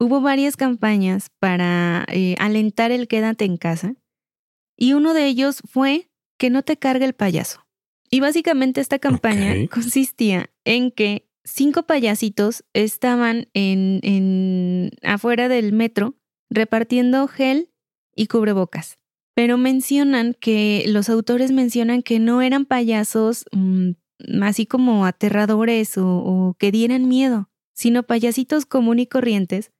[0.00, 3.94] hubo varias campañas para eh, alentar el quédate en casa
[4.76, 7.66] y uno de ellos fue que no te cargue el payaso.
[8.10, 16.17] Y básicamente esta campaña consistía en que cinco payasitos estaban en, en afuera del metro
[16.50, 17.70] repartiendo gel
[18.14, 18.98] y cubrebocas.
[19.34, 23.90] Pero mencionan que los autores mencionan que no eran payasos mm,
[24.42, 29.70] así como aterradores o, o que dieran miedo, sino payasitos común y corrientes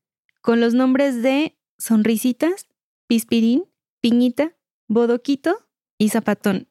[0.41, 2.69] con los nombres de Sonrisitas,
[3.09, 3.65] Pispirín,
[4.01, 6.69] Piñita, Bodoquito y Zapatón.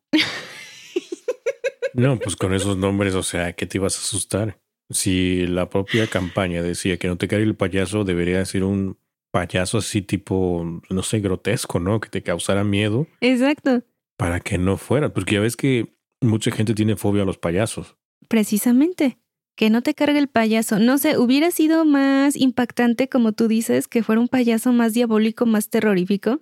[1.93, 4.61] No, pues con esos nombres, o sea, ¿qué te ibas a asustar?
[4.91, 8.99] Si la propia campaña decía que no te caiga el payaso, debería ser un
[9.31, 11.99] payaso así tipo, no sé, grotesco, ¿no?
[11.99, 13.07] Que te causara miedo.
[13.21, 13.83] Exacto.
[14.17, 17.95] Para que no fuera, porque ya ves que mucha gente tiene fobia a los payasos.
[18.27, 19.19] Precisamente.
[19.55, 20.77] Que no te cargue el payaso.
[20.77, 25.47] No sé, hubiera sido más impactante, como tú dices, que fuera un payaso más diabólico,
[25.47, 26.41] más terrorífico.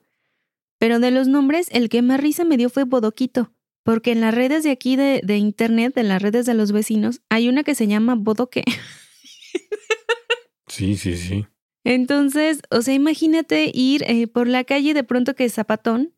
[0.79, 3.53] Pero de los nombres, el que más risa me dio fue Bodoquito.
[3.83, 7.21] Porque en las redes de aquí de, de internet, en las redes de los vecinos,
[7.29, 8.63] hay una que se llama Bodoque.
[10.67, 11.47] Sí, sí, sí.
[11.85, 16.13] Entonces, o sea, imagínate ir eh, por la calle de pronto que Zapatón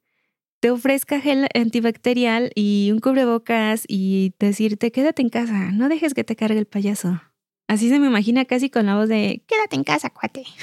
[0.61, 6.23] te ofrezca gel antibacterial y un cubrebocas y decirte quédate en casa, no dejes que
[6.23, 7.21] te cargue el payaso.
[7.67, 10.45] Así se me imagina casi con la voz de quédate en casa, cuate.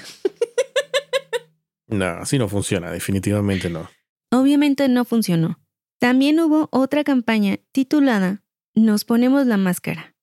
[1.86, 3.90] No, así no funciona, definitivamente no.
[4.30, 5.60] Obviamente no funcionó.
[5.98, 8.42] También hubo otra campaña titulada
[8.74, 10.13] Nos ponemos la máscara.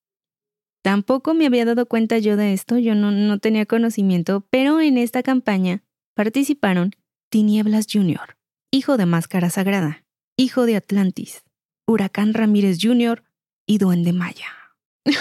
[0.82, 4.98] Tampoco me había dado cuenta yo de esto, yo no, no tenía conocimiento, pero en
[4.98, 5.84] esta campaña
[6.16, 6.96] participaron
[7.30, 8.38] Tinieblas Jr.,
[8.72, 10.04] hijo de Máscara Sagrada,
[10.38, 11.44] hijo de Atlantis,
[11.86, 13.24] Huracán Ramírez Jr.
[13.68, 14.48] y Duende Maya.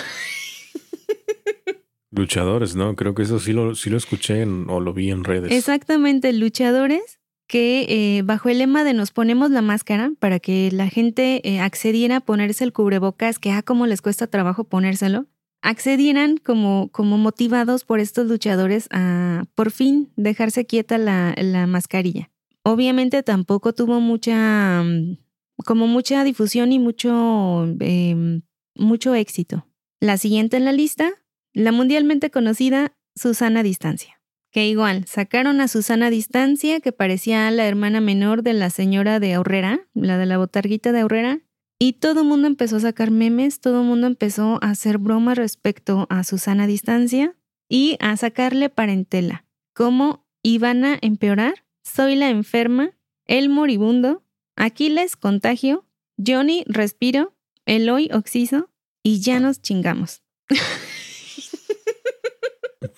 [2.10, 2.96] Luchadores, ¿no?
[2.96, 5.52] Creo que eso sí lo, sí lo escuché o lo vi en redes.
[5.52, 10.88] Exactamente, luchadores que eh, bajo el lema de nos ponemos la máscara para que la
[10.88, 15.26] gente eh, accediera a ponerse el cubrebocas, que ah, como les cuesta trabajo ponérselo,
[15.62, 22.30] accedieran como, como motivados por estos luchadores a por fin dejarse quieta la, la mascarilla.
[22.62, 25.16] Obviamente tampoco tuvo mucha, mm,
[25.64, 28.42] como mucha difusión y mucho, em,
[28.74, 29.66] mucho éxito.
[30.00, 31.10] La siguiente en la lista,
[31.52, 34.20] la mundialmente conocida Susana Distancia.
[34.52, 39.34] Que igual, sacaron a Susana Distancia, que parecía la hermana menor de la señora de
[39.34, 41.40] Aurrera, la de la botarguita de Aurrera,
[41.82, 45.38] y todo el mundo empezó a sacar memes, todo el mundo empezó a hacer bromas
[45.38, 47.34] respecto a Susana Distancia
[47.68, 49.46] y a sacarle parentela.
[49.74, 51.64] ¿Cómo iban a empeorar?
[51.82, 52.90] Soy la enferma,
[53.26, 54.22] el moribundo,
[54.56, 55.86] Aquiles contagio,
[56.24, 58.70] Johnny respiro, Eloy oxiso
[59.02, 60.22] y ya nos chingamos.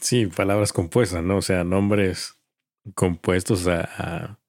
[0.03, 1.37] Sí, palabras compuestas, ¿no?
[1.37, 2.37] O sea, nombres
[2.95, 4.41] compuestos a,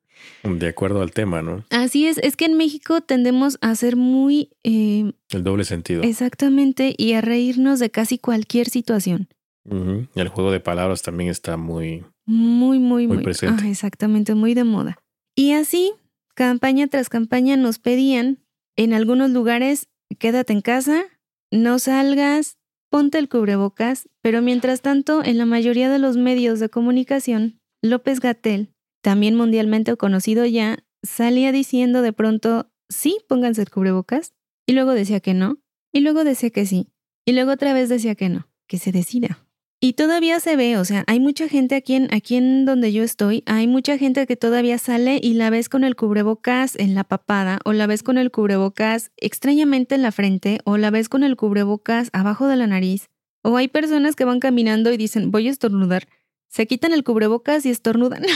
[0.44, 1.64] de acuerdo al tema, ¿no?
[1.70, 4.52] Así es, es que en México tendemos a ser muy...
[4.64, 6.04] Eh, el doble sentido.
[6.04, 9.30] Exactamente, y a reírnos de casi cualquier situación.
[9.66, 12.06] Y el juego de palabras también está muy...
[12.26, 13.70] Muy, muy, muy, presente.
[13.70, 14.98] exactamente, muy de moda.
[15.36, 15.94] Y así,
[16.36, 18.40] campaña tras campaña nos pedían,
[18.76, 19.88] en algunos lugares,
[20.20, 21.04] quédate en casa,
[21.52, 22.58] no salgas,
[22.90, 28.20] ponte el cubrebocas, pero mientras tanto, en la mayoría de los medios de comunicación, López
[28.20, 28.73] Gatel
[29.04, 34.34] también mundialmente conocido ya, salía diciendo de pronto, sí, pónganse el cubrebocas,
[34.66, 35.60] y luego decía que no,
[35.92, 36.88] y luego decía que sí,
[37.26, 39.46] y luego otra vez decía que no, que se decida.
[39.82, 43.04] Y todavía se ve, o sea, hay mucha gente aquí en, aquí en donde yo
[43.04, 47.04] estoy, hay mucha gente que todavía sale y la ves con el cubrebocas en la
[47.04, 51.24] papada, o la ves con el cubrebocas extrañamente en la frente, o la ves con
[51.24, 53.10] el cubrebocas abajo de la nariz,
[53.42, 56.08] o hay personas que van caminando y dicen, voy a estornudar,
[56.48, 58.24] se quitan el cubrebocas y estornudan.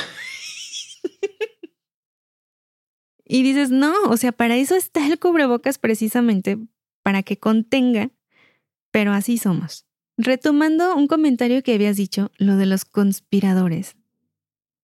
[3.25, 6.57] y dices, no, o sea, para eso está el cubrebocas precisamente,
[7.03, 8.11] para que contenga,
[8.91, 9.85] pero así somos.
[10.17, 13.95] Retomando un comentario que habías dicho, lo de los conspiradores.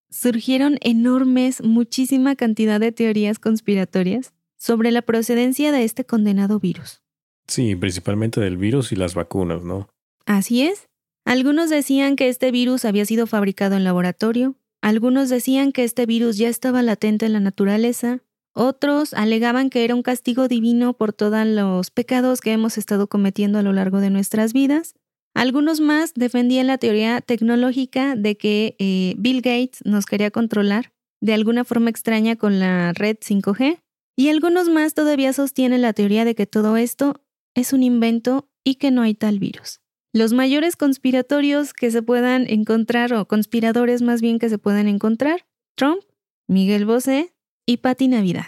[0.09, 7.01] Surgieron enormes, muchísima cantidad de teorías conspiratorias sobre la procedencia de este condenado virus.
[7.47, 9.89] Sí, principalmente del virus y las vacunas, ¿no?
[10.25, 10.87] Así es.
[11.25, 16.37] Algunos decían que este virus había sido fabricado en laboratorio, Algunos decían que este virus
[16.37, 18.19] ya estaba latente en la naturaleza,
[18.53, 23.59] otros alegaban que era un castigo divino por todos los pecados que hemos estado cometiendo
[23.59, 24.93] a lo largo de nuestras vidas.
[25.33, 30.91] Algunos más defendían la teoría tecnológica de que eh, Bill Gates nos quería controlar
[31.21, 33.79] de alguna forma extraña con la red 5G.
[34.17, 37.23] Y algunos más todavía sostienen la teoría de que todo esto
[37.55, 39.79] es un invento y que no hay tal virus.
[40.13, 45.47] Los mayores conspiratorios que se puedan encontrar, o conspiradores más bien que se puedan encontrar,
[45.75, 46.01] Trump,
[46.47, 47.33] Miguel Bosé
[47.65, 48.45] y Patti Navidad.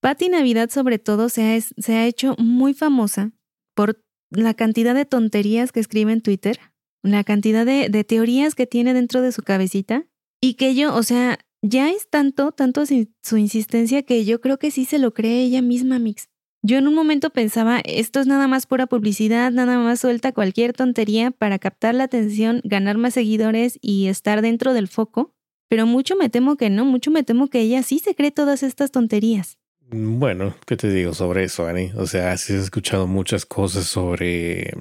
[0.00, 3.32] Patti Navidad sobre todo se ha, hecho muy famosa
[3.74, 4.00] por
[4.30, 6.60] la cantidad de tonterías que escribe en Twitter,
[7.02, 10.06] la cantidad de, de teorías que tiene dentro de su cabecita
[10.40, 14.70] y que yo, o sea, ya es tanto, tanto su insistencia que yo creo que
[14.70, 16.28] sí se lo cree ella misma, Mix.
[16.62, 20.72] Yo en un momento pensaba, esto es nada más pura publicidad, nada más suelta cualquier
[20.72, 25.34] tontería para captar la atención, ganar más seguidores y estar dentro del foco,
[25.68, 28.64] pero mucho me temo que no, mucho me temo que ella sí se cree todas
[28.64, 29.58] estas tonterías.
[29.90, 31.92] Mm, bueno, ¿qué te digo sobre eso, Ani?
[31.96, 34.72] O sea, sí he escuchado muchas cosas sobre,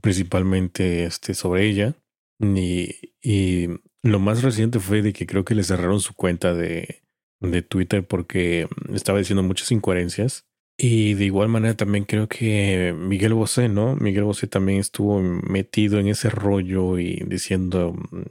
[0.00, 1.94] principalmente este, sobre ella.
[2.40, 3.68] Y, y
[4.02, 7.02] lo más reciente fue de que creo que le cerraron su cuenta de,
[7.40, 10.45] de Twitter porque estaba diciendo muchas incoherencias.
[10.78, 13.96] Y de igual manera también creo que Miguel Bosé, ¿no?
[13.96, 18.22] Miguel Bosé también estuvo metido en ese rollo y diciendo mm,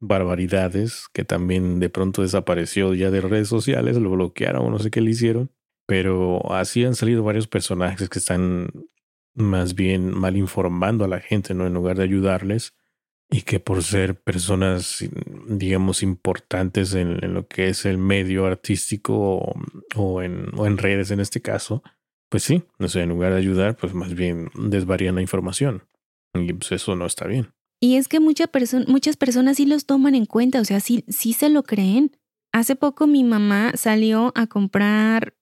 [0.00, 4.90] barbaridades que también de pronto desapareció ya de redes sociales, lo bloquearon o no sé
[4.90, 5.50] qué le hicieron.
[5.86, 8.70] Pero así han salido varios personajes que están
[9.34, 11.66] más bien mal informando a la gente, ¿no?
[11.66, 12.74] En lugar de ayudarles.
[13.30, 15.04] Y que por ser personas,
[15.46, 19.54] digamos, importantes en, lo que es el medio artístico
[19.94, 21.82] o, en, redes en este caso,
[22.30, 25.82] pues sí, no sé, en lugar de ayudar, pues más bien desvarían la información.
[26.34, 27.50] Y pues eso no está bien.
[27.80, 28.50] Y es que mucha
[28.86, 32.16] muchas personas sí los toman en cuenta, o sea, sí, sí se lo creen.
[32.52, 35.34] Hace poco mi mamá salió a comprar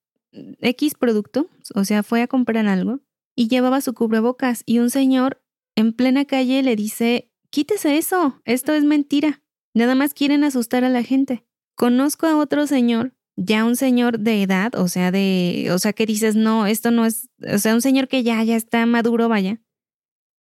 [0.61, 3.01] X producto, o sea, fue a comprar algo
[3.35, 5.43] y llevaba su cubrebocas y un señor
[5.77, 9.43] en plena calle le dice, quítese eso, esto es mentira.
[9.75, 11.45] Nada más quieren asustar a la gente.
[11.75, 16.07] Conozco a otro señor, ya un señor de edad, o sea, de, o sea, que
[16.07, 19.61] dices, no, esto no es, o sea, un señor que ya, ya está maduro, vaya,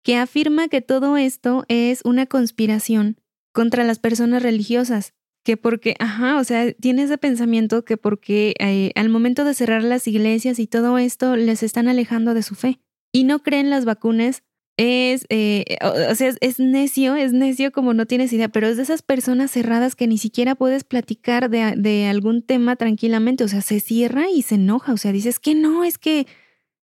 [0.04, 3.18] que afirma que todo esto es una conspiración
[3.52, 5.14] contra las personas religiosas,
[5.44, 9.84] que porque, ajá, o sea, tiene ese pensamiento que porque eh, al momento de cerrar
[9.84, 12.80] las iglesias y todo esto les están alejando de su fe
[13.12, 14.44] y no creen las vacunas,
[14.78, 18.84] es, eh, o, sea, es, necio, es necio como no tienes idea, pero es de
[18.84, 23.62] esas personas cerradas que ni siquiera puedes platicar de, de algún tema tranquilamente, o sea,
[23.62, 26.28] se cierra y se enoja, o sea, dices que no, es que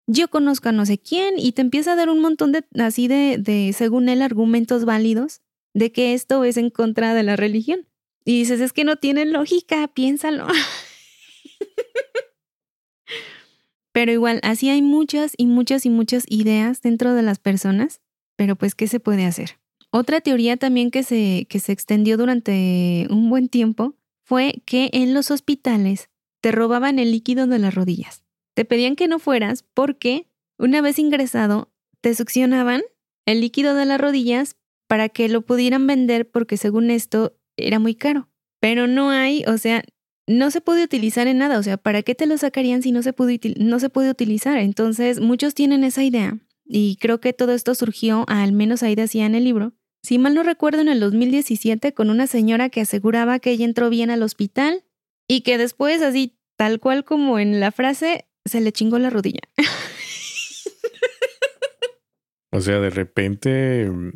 [0.07, 3.09] yo conozco a no sé quién y te empieza a dar un montón de, así
[3.09, 5.40] de, de, según él, argumentos válidos
[5.75, 7.87] de que esto es en contra de la religión.
[8.25, 10.47] Y dices, es que no tiene lógica, piénsalo.
[13.92, 18.00] pero igual, así hay muchas y muchas y muchas ideas dentro de las personas,
[18.37, 19.61] pero pues, ¿qué se puede hacer?
[19.90, 25.12] Otra teoría también que se, que se extendió durante un buen tiempo fue que en
[25.12, 26.09] los hospitales
[26.40, 28.24] te robaban el líquido de las rodillas.
[28.55, 30.26] Te pedían que no fueras porque
[30.59, 32.83] una vez ingresado te succionaban
[33.26, 34.57] el líquido de las rodillas
[34.88, 38.28] para que lo pudieran vender porque según esto era muy caro.
[38.61, 39.85] Pero no hay, o sea,
[40.26, 43.02] no se puede utilizar en nada, o sea, ¿para qué te lo sacarían si no
[43.02, 44.58] se puede, no se puede utilizar?
[44.58, 49.26] Entonces, muchos tienen esa idea y creo que todo esto surgió, al menos ahí decía
[49.26, 53.38] en el libro, si mal no recuerdo, en el 2017 con una señora que aseguraba
[53.38, 54.85] que ella entró bien al hospital
[55.28, 59.40] y que después, así tal cual como en la frase, se le chingó la rodilla.
[62.50, 64.11] o sea, de repente mm,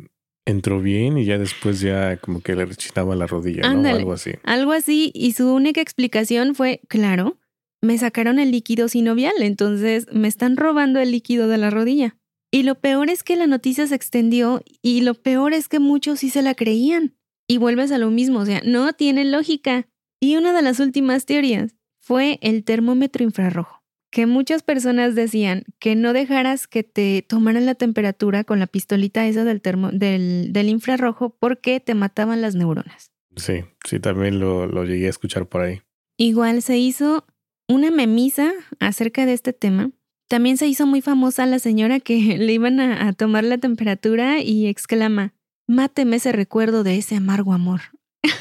[0.47, 3.87] entró bien y ya después ya como que le rechinaba la rodilla, ¿no?
[3.87, 4.31] Algo así.
[4.43, 5.11] Algo así.
[5.13, 7.37] Y su única explicación fue, claro,
[7.81, 12.15] me sacaron el líquido sinovial, entonces me están robando el líquido de la rodilla.
[12.49, 16.19] Y lo peor es que la noticia se extendió y lo peor es que muchos
[16.19, 17.15] sí se la creían.
[17.45, 19.87] Y vuelves a lo mismo, o sea, no tiene lógica.
[20.19, 25.95] Y una de las últimas teorías fue el termómetro infrarrojo que muchas personas decían que
[25.95, 30.69] no dejaras que te tomaran la temperatura con la pistolita esa del, termo, del, del
[30.69, 33.11] infrarrojo porque te mataban las neuronas.
[33.35, 35.81] Sí, sí, también lo, lo llegué a escuchar por ahí.
[36.17, 37.25] Igual se hizo
[37.67, 39.91] una memisa acerca de este tema.
[40.27, 44.41] También se hizo muy famosa la señora que le iban a, a tomar la temperatura
[44.41, 45.33] y exclama,
[45.67, 47.81] máteme ese recuerdo de ese amargo amor.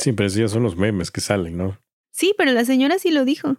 [0.00, 1.78] Sí, pero esos ya son los memes que salen, ¿no?
[2.10, 3.56] Sí, pero la señora sí lo dijo.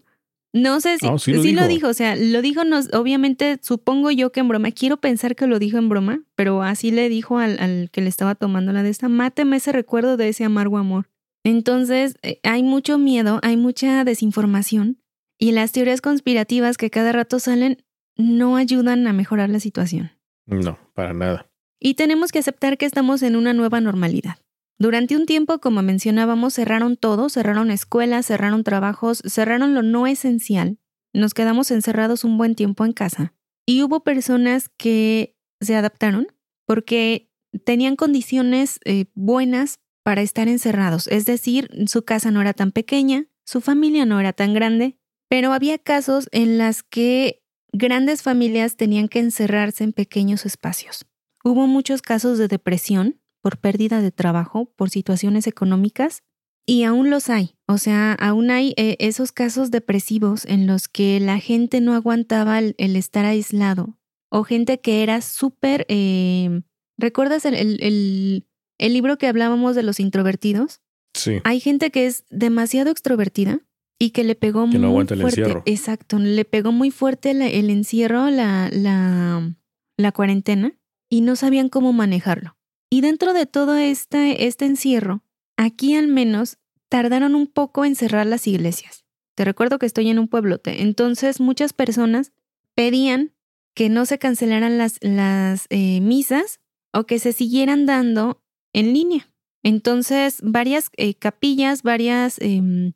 [0.55, 1.89] No sé si ah, sí, lo, dijo.
[1.89, 5.59] o sea, lo dijo, nos, obviamente supongo yo que en broma, quiero pensar que lo
[5.59, 8.89] dijo en broma, pero así le dijo al, al que le estaba tomando la de
[8.89, 11.09] esta, máteme ese recuerdo de ese amargo amor.
[11.43, 15.01] Entonces, eh, hay mucho miedo, hay mucha desinformación
[15.37, 17.83] y las teorías conspirativas que cada rato salen
[18.15, 20.11] no ayudan a mejorar la situación.
[20.45, 21.49] No, para nada.
[21.81, 24.37] Y tenemos que aceptar que estamos en una nueva normalidad.
[24.77, 30.79] Durante un tiempo, como mencionábamos, cerraron todo, cerraron escuelas, cerraron trabajos, cerraron lo no esencial.
[31.13, 33.33] Nos quedamos encerrados un buen tiempo en casa.
[33.65, 36.27] Y hubo personas que se adaptaron
[36.65, 37.31] porque
[37.63, 41.07] tenían condiciones eh, buenas para estar encerrados.
[41.07, 44.97] Es decir, su casa no era tan pequeña, su familia no era tan grande,
[45.29, 51.05] pero había casos en las que grandes familias tenían que encerrarse en pequeños espacios.
[51.43, 56.23] Hubo muchos casos de depresión por pérdida de trabajo, por situaciones económicas,
[56.65, 57.57] y aún los hay.
[57.67, 62.57] O sea, aún hay eh, esos casos depresivos en los que la gente no aguantaba
[62.57, 63.99] el, estar aislado,
[64.31, 65.85] o gente que era súper...
[65.89, 66.61] Eh,
[66.97, 68.47] ¿Recuerdas el, el,
[68.79, 70.81] el libro que hablábamos de los introvertidos?
[71.13, 71.33] Sí.
[71.43, 73.59] Hay gente que es demasiado extrovertida
[73.99, 75.41] y que le pegó que muy no aguanta el fuerte.
[75.41, 75.61] encierro.
[75.67, 79.55] Exacto, le pegó muy fuerte la- el encierro, la, la,
[79.97, 80.73] la cuarentena,
[81.11, 82.57] y no sabían cómo manejarlo.
[82.95, 85.21] Y dentro de todo este, este encierro,
[85.57, 89.03] aquí al menos tardaron un poco en cerrar las iglesias.
[89.35, 92.31] Te recuerdo que estoy en un pueblote, entonces muchas personas
[92.73, 93.33] pedían
[93.73, 96.61] que no se cancelaran las, las eh, misas
[96.93, 98.41] o que se siguieran dando
[98.71, 99.27] en línea.
[99.61, 102.93] Entonces, varias eh, capillas, varias, em,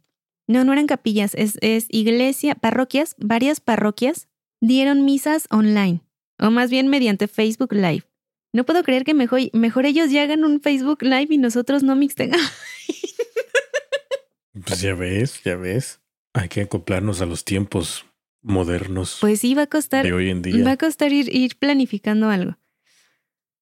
[0.48, 4.30] no, no eran capillas, es, es iglesia, parroquias, varias parroquias
[4.62, 6.00] dieron misas online,
[6.40, 8.09] o más bien mediante Facebook Live.
[8.52, 11.96] No puedo creer que mejor, mejor ellos ya hagan un Facebook Live y nosotros no
[11.96, 12.32] mixten.
[14.66, 16.02] Pues ya ves, ya ves.
[16.34, 18.06] Hay que acoplarnos a los tiempos
[18.42, 20.72] modernos Pues sí, va a costar, de hoy en va día.
[20.72, 22.58] a costar ir, ir planificando algo.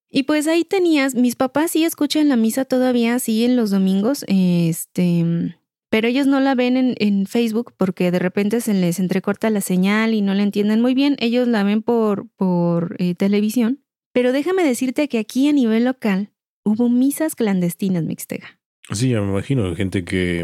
[0.09, 4.23] Y pues ahí tenías, mis papás sí escuchan la misa todavía, sí, en los domingos,
[4.27, 5.53] este,
[5.89, 9.61] pero ellos no la ven en, en Facebook porque de repente se les entrecorta la
[9.61, 11.17] señal y no la entienden muy bien.
[11.19, 13.83] Ellos la ven por, por eh, televisión.
[14.18, 16.32] Pero déjame decirte que aquí a nivel local
[16.65, 18.59] hubo misas clandestinas, Mixtega.
[18.91, 20.43] Sí, ya me imagino, gente que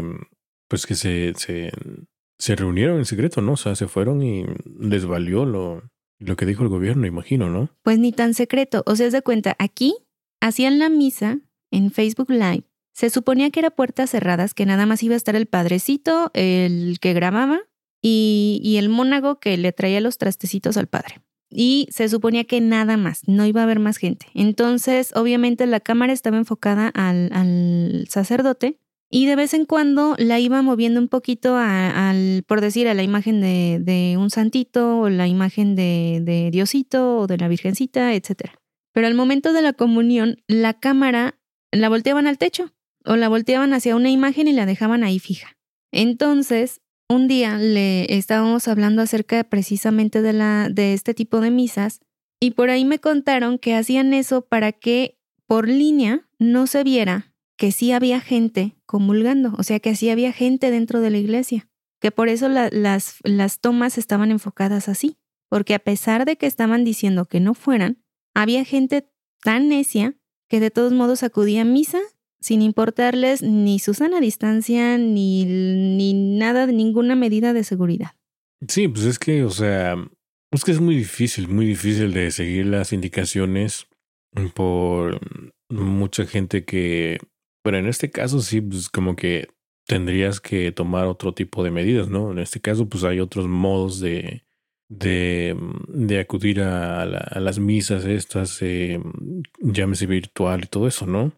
[0.68, 1.72] pues que se, se,
[2.38, 3.54] se reunieron en secreto, ¿no?
[3.54, 4.44] O sea, se fueron y
[4.78, 5.82] les valió lo,
[6.20, 7.68] lo que dijo el gobierno, imagino, ¿no?
[7.82, 8.84] Pues ni tan secreto.
[8.86, 9.96] O sea, haz de cuenta, aquí
[10.40, 11.40] hacían la misa
[11.72, 12.68] en Facebook Live.
[12.92, 17.00] Se suponía que era puertas cerradas, que nada más iba a estar el padrecito, el
[17.00, 17.62] que grababa
[18.00, 21.24] y, y el mónago que le traía los trastecitos al padre.
[21.56, 24.26] Y se suponía que nada más, no iba a haber más gente.
[24.34, 28.78] Entonces, obviamente, la cámara estaba enfocada al, al sacerdote
[29.10, 33.04] y de vez en cuando la iba moviendo un poquito al, por decir, a la
[33.04, 38.12] imagen de, de un santito o la imagen de, de Diosito o de la Virgencita,
[38.14, 38.50] etc.
[38.92, 41.38] Pero al momento de la comunión, la cámara
[41.70, 42.72] la volteaban al techo
[43.04, 45.56] o la volteaban hacia una imagen y la dejaban ahí fija.
[45.92, 46.80] Entonces,
[47.14, 52.00] un día le estábamos hablando acerca precisamente de, este tipo de misas
[52.40, 57.32] y por ahí me contaron que hacían eso para que por línea no se viera
[57.56, 61.68] que sí había gente comulgando, o sea que sí había gente dentro de la iglesia,
[62.00, 65.16] que por eso la- las, las tomas estaban enfocadas así,
[65.48, 68.02] porque a pesar de que estaban diciendo que no fueran,
[68.34, 69.08] había gente
[69.42, 70.16] tan necia
[70.48, 72.00] que de todos modos acudía a misa
[72.44, 78.10] sin importarles ni su sana distancia ni, ni nada, ninguna medida de seguridad.
[78.68, 79.96] Sí, pues es que, o sea,
[80.50, 83.86] es que es muy difícil, muy difícil de seguir las indicaciones
[84.52, 85.20] por
[85.70, 87.18] mucha gente que,
[87.62, 89.48] pero en este caso sí, pues como que
[89.86, 92.30] tendrías que tomar otro tipo de medidas, ¿no?
[92.30, 94.44] En este caso, pues hay otros modos de,
[94.90, 95.56] de,
[95.88, 99.00] de acudir a, a las misas estas, eh,
[99.60, 101.32] llámese virtual y todo eso, ¿no?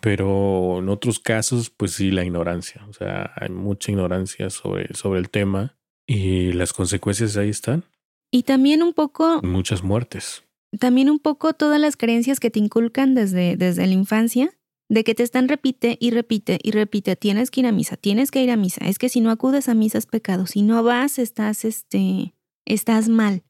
[0.00, 2.84] Pero en otros casos, pues sí, la ignorancia.
[2.88, 5.76] O sea, hay mucha ignorancia sobre, sobre el tema
[6.06, 7.84] y las consecuencias ahí están.
[8.30, 10.42] Y también un poco Muchas muertes.
[10.80, 14.50] también un poco todas las creencias que te inculcan desde, desde la infancia,
[14.88, 18.30] de que te están repite y repite y repite, tienes que ir a misa, tienes
[18.30, 20.82] que ir a misa, es que si no acudes a misa es pecado, si no
[20.82, 23.42] vas estás, este, estás mal.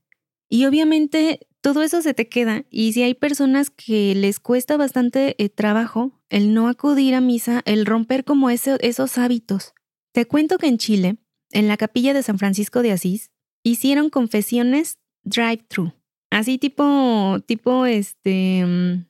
[0.48, 5.34] Y obviamente todo eso se te queda y si hay personas que les cuesta bastante
[5.42, 9.72] eh, trabajo el no acudir a misa, el romper como ese- esos hábitos.
[10.12, 11.16] Te cuento que en Chile,
[11.52, 13.30] en la capilla de San Francisco de Asís,
[13.62, 15.92] hicieron confesiones drive-thru.
[16.30, 19.06] Así tipo, tipo, este, mm,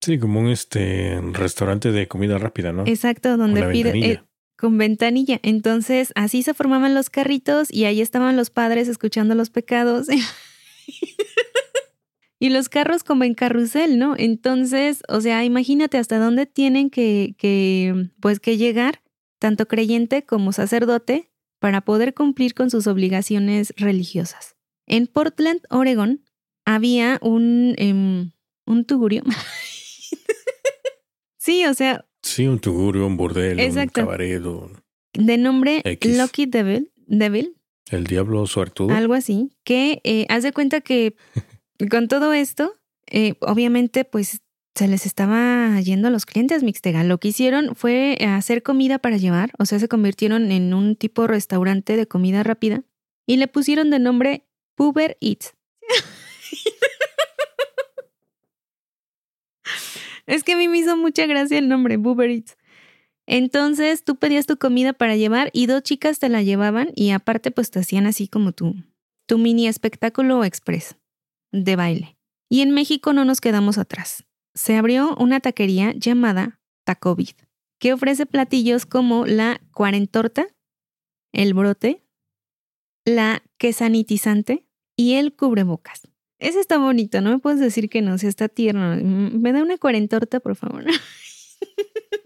[0.00, 2.84] Sí, como un este restaurante de comida rápida, ¿no?
[2.86, 4.20] exacto, donde Con pide, ventanilla.
[4.20, 4.24] eh,
[4.56, 5.40] con ventanilla.
[5.42, 10.06] Entonces, así se formaban los carritos y ahí estaban los padres escuchando los pecados.
[12.46, 14.14] y los carros como en carrusel, ¿no?
[14.16, 19.02] Entonces, o sea, imagínate hasta dónde tienen que, que, pues, que llegar
[19.38, 24.56] tanto creyente como sacerdote, para poder cumplir con sus obligaciones religiosas.
[24.86, 26.22] En Portland, Oregon,
[26.64, 28.32] había un, em,
[28.66, 29.22] un tugurio.
[31.38, 32.04] sí, o sea.
[32.22, 34.42] Sí, un tugurio, un bordel, un cabaret.
[35.14, 37.56] De nombre Lucky Devil, Devil.
[37.90, 38.94] El diablo suertudo.
[38.94, 39.52] Algo así.
[39.64, 41.14] Que eh, haz de cuenta que
[41.90, 42.74] con todo esto,
[43.06, 44.40] eh, obviamente, pues
[44.74, 47.02] se les estaba yendo a los clientes Mixtega.
[47.02, 51.26] Lo que hicieron fue hacer comida para llevar, o sea, se convirtieron en un tipo
[51.26, 52.82] restaurante de comida rápida
[53.26, 54.46] y le pusieron de nombre
[54.76, 55.54] Uber Eats.
[60.26, 62.58] es que a mí me hizo mucha gracia el nombre, Uber Eats.
[63.26, 67.50] Entonces tú pedías tu comida para llevar y dos chicas te la llevaban y aparte
[67.50, 68.74] pues te hacían así como tu,
[69.26, 70.96] tu mini espectáculo express
[71.64, 72.16] de baile.
[72.48, 74.26] Y en México no nos quedamos atrás
[74.56, 77.36] se abrió una taquería llamada Tacovid,
[77.78, 80.48] que ofrece platillos como la cuarentorta,
[81.32, 82.02] el brote,
[83.04, 84.64] la quesanitizante
[84.96, 86.08] y el cubrebocas.
[86.38, 88.96] Ese está bonito, no me puedes decir que no, si está tierno.
[88.96, 90.84] Mm, me da una cuarentorta, por favor.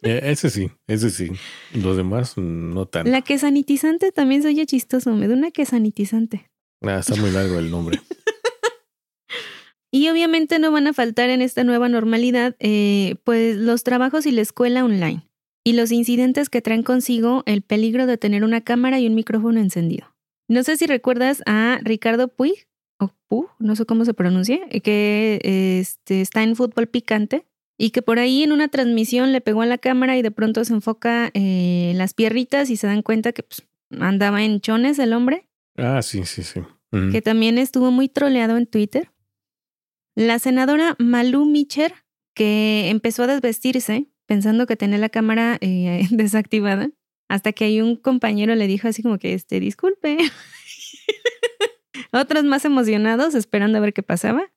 [0.03, 1.31] Eh, ese sí, ese sí.
[1.75, 3.11] Los demás no tan.
[3.11, 5.13] La quesanitizante también se oye chistoso.
[5.13, 6.51] Me da una quesanitizante.
[6.81, 8.01] Ah, está muy largo el nombre.
[9.93, 14.31] Y obviamente no van a faltar en esta nueva normalidad, eh, pues los trabajos y
[14.31, 15.27] la escuela online
[15.65, 19.61] y los incidentes que traen consigo el peligro de tener una cámara y un micrófono
[19.61, 20.15] encendido.
[20.49, 22.67] No sé si recuerdas a Ricardo Puig,
[22.99, 25.39] o Puig, no sé cómo se pronuncia, que
[25.81, 27.47] este, está en fútbol picante
[27.79, 30.65] y que por ahí en una transmisión le pegó a la cámara y de pronto
[30.65, 33.63] se enfoca eh, las pierritas y se dan cuenta que pues,
[33.99, 35.49] andaba en chones el hombre.
[35.77, 36.61] Ah, sí, sí, sí.
[37.13, 39.13] Que también estuvo muy troleado en Twitter.
[40.21, 41.95] La senadora Malu Micher,
[42.35, 46.91] que empezó a desvestirse pensando que tenía la cámara eh, desactivada,
[47.31, 50.19] hasta que hay un compañero le dijo así como que, este, disculpe.
[52.13, 54.53] Otros más emocionados esperando a ver qué pasaba.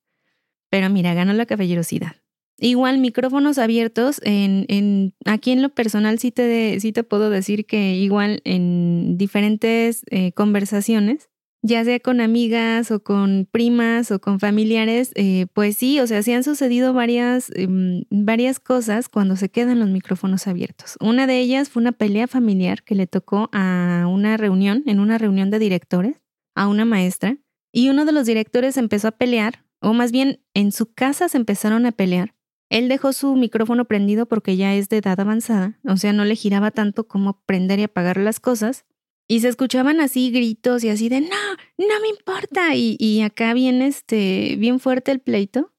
[0.69, 2.17] Pero mira, ganó la caballerosidad.
[2.57, 7.65] Igual micrófonos abiertos, en, en, aquí en lo personal sí te, sí te puedo decir
[7.65, 11.29] que igual en diferentes eh, conversaciones
[11.63, 16.21] ya sea con amigas o con primas o con familiares, eh, pues sí, o sea,
[16.21, 20.97] sí han sucedido varias, em, varias cosas cuando se quedan los micrófonos abiertos.
[20.99, 25.17] Una de ellas fue una pelea familiar que le tocó a una reunión, en una
[25.17, 26.21] reunión de directores,
[26.53, 27.37] a una maestra,
[27.71, 31.37] y uno de los directores empezó a pelear, o más bien en su casa se
[31.37, 32.35] empezaron a pelear.
[32.69, 36.35] Él dejó su micrófono prendido porque ya es de edad avanzada, o sea, no le
[36.35, 38.85] giraba tanto como prender y apagar las cosas.
[39.27, 42.75] Y se escuchaban así gritos y así de, no, no me importa.
[42.75, 45.73] Y, y acá viene este, bien fuerte el pleito.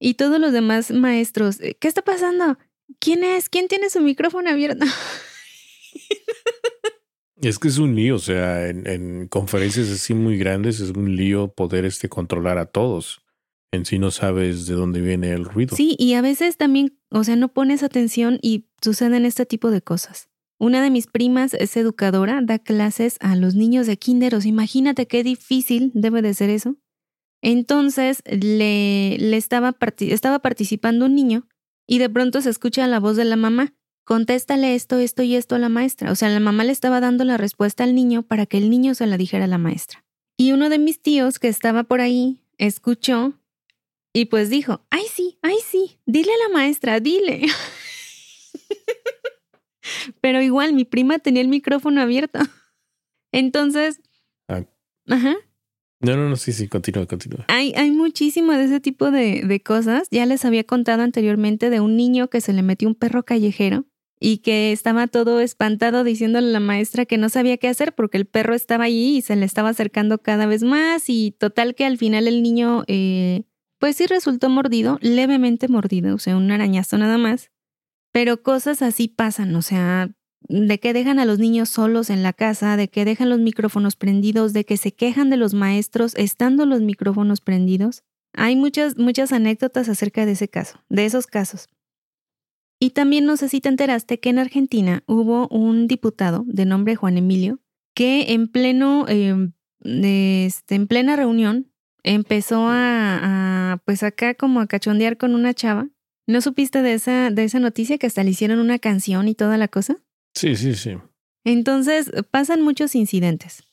[0.00, 2.58] Y todos los demás maestros, eh, ¿qué está pasando?
[3.00, 3.48] ¿Quién es?
[3.48, 4.86] ¿Quién tiene su micrófono abierto?
[7.40, 11.52] Es que es un lío, o sea, en, conferencias así muy grandes es un lío
[11.52, 13.20] poder este, controlar a todos.
[13.70, 15.76] En sí no sabes de dónde viene el ruido.
[15.76, 19.82] Sí, y a veces también, o sea, no pones atención y suceden este tipo de
[19.82, 20.28] cosas.
[20.58, 24.44] Una de mis primas es educadora, da clases a los niños de kinderos.
[24.44, 26.76] Imagínate qué difícil debe de ser eso.
[27.42, 31.46] Entonces le, estaba, estaba participando un niño
[31.86, 33.74] y de pronto se escucha la voz de la mamá.
[34.04, 36.10] Contéstale esto, esto y esto a la maestra.
[36.10, 38.94] O sea, la mamá le estaba dando la respuesta al niño para que el niño
[38.94, 40.04] se la dijera a la maestra.
[40.36, 43.34] Y uno de mis tíos que estaba por ahí escuchó
[44.12, 47.46] y pues dijo, ay sí, ay sí, dile a la maestra, dile.
[50.20, 52.38] Pero igual mi prima tenía el micrófono abierto.
[53.32, 54.00] Entonces...
[54.48, 54.64] Ah.
[55.08, 55.36] Ajá.
[56.00, 57.44] No, no, no, sí, sí, continúa, continúa.
[57.48, 60.06] Hay, hay muchísimo de ese tipo de, de cosas.
[60.10, 63.84] Ya les había contado anteriormente de un niño que se le metió un perro callejero
[64.20, 68.16] y que estaba todo espantado diciéndole a la maestra que no sabía qué hacer porque
[68.16, 71.84] el perro estaba allí y se le estaba acercando cada vez más y total que
[71.84, 73.44] al final el niño eh,
[73.78, 77.50] pues sí resultó mordido, levemente mordido, o sea, un arañazo nada más.
[78.12, 80.10] Pero cosas así pasan, o sea,
[80.48, 83.96] de que dejan a los niños solos en la casa, de que dejan los micrófonos
[83.96, 88.02] prendidos, de que se quejan de los maestros estando los micrófonos prendidos.
[88.34, 91.68] Hay muchas, muchas anécdotas acerca de ese caso, de esos casos.
[92.80, 96.96] Y también no sé si te enteraste que en Argentina hubo un diputado de nombre
[96.96, 97.60] Juan Emilio
[97.94, 99.52] que en pleno, em,
[99.82, 101.72] este, en plena reunión
[102.04, 105.88] empezó a, a, pues acá como a cachondear con una chava
[106.28, 109.56] ¿No supiste de esa, de esa noticia que hasta le hicieron una canción y toda
[109.56, 109.96] la cosa?
[110.34, 110.98] Sí, sí, sí.
[111.42, 113.64] Entonces, pasan muchos incidentes.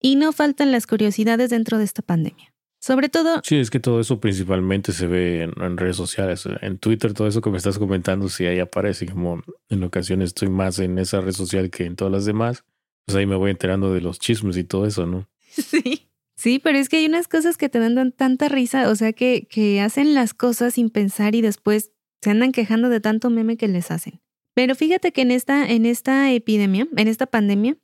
[0.00, 2.54] Y no faltan las curiosidades dentro de esta pandemia.
[2.80, 3.40] Sobre todo...
[3.42, 6.48] Sí, es que todo eso principalmente se ve en, redes sociales.
[6.62, 9.06] En Twitter, todo eso que me estás comentando, sí ahí aparece.
[9.06, 12.62] Como en ocasiones estoy más en esa red social que en todas las demás.
[13.06, 15.28] Pues ahí me voy enterando de los chismes y todo eso, ¿no?
[15.48, 16.06] Sí.
[16.38, 19.48] Sí, pero es que hay unas cosas que te dan tanta risa, o sea, que,
[19.50, 21.90] que hacen las cosas sin pensar y después
[22.22, 24.20] se andan quejando de tanto meme que les hacen.
[24.54, 27.76] Pero fíjate que en esta, en esta epidemia, en esta pandemia,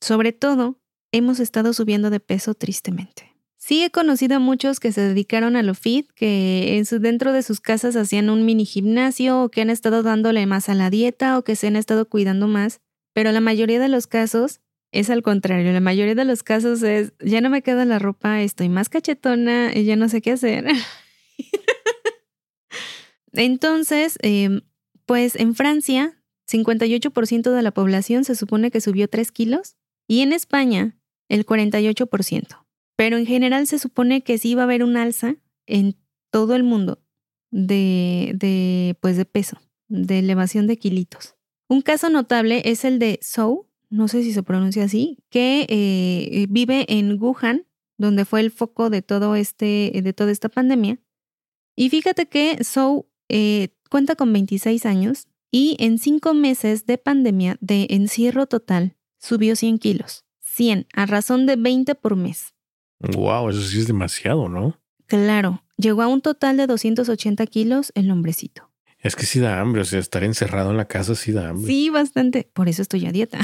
[0.00, 0.80] sobre todo,
[1.12, 3.36] hemos estado subiendo de peso tristemente.
[3.56, 7.32] Sí he conocido a muchos que se dedicaron a lo fit, que en su, dentro
[7.32, 10.90] de sus casas hacían un mini gimnasio o que han estado dándole más a la
[10.90, 12.80] dieta o que se han estado cuidando más,
[13.12, 14.60] pero la mayoría de los casos
[14.92, 18.42] es al contrario, la mayoría de los casos es, ya no me queda la ropa,
[18.42, 20.66] estoy más cachetona y ya no sé qué hacer.
[23.32, 24.60] Entonces, em,
[25.06, 29.76] pues en Francia, 58% de la población se supone que subió 3 kilos
[30.06, 30.98] y en España
[31.30, 32.66] el 48%.
[32.94, 35.36] Pero en general se supone que sí va a haber un alza
[35.66, 35.96] en
[36.30, 37.02] todo el mundo
[37.50, 41.34] de, de, pues de peso, de elevación de kilitos.
[41.68, 46.46] Un caso notable es el de Zhou, no sé si se pronuncia así, que eh,
[46.48, 47.66] vive en Wuhan,
[47.98, 50.98] donde fue el foco de todo este, de toda esta pandemia.
[51.76, 57.58] Y fíjate que Zhou eh, cuenta con 26 años y en cinco meses de pandemia
[57.60, 60.24] de encierro total subió 100 kilos.
[60.40, 62.54] 100, a razón de 20 por mes.
[62.98, 64.80] Wow, eso sí es demasiado, ¿no?
[65.06, 68.71] Claro, llegó a un total de 280 kilos el hombrecito.
[69.02, 71.66] Es que sí da hambre, o sea, estar encerrado en la casa sí da hambre.
[71.66, 72.48] Sí, bastante.
[72.52, 73.40] Por eso estoy a dieta.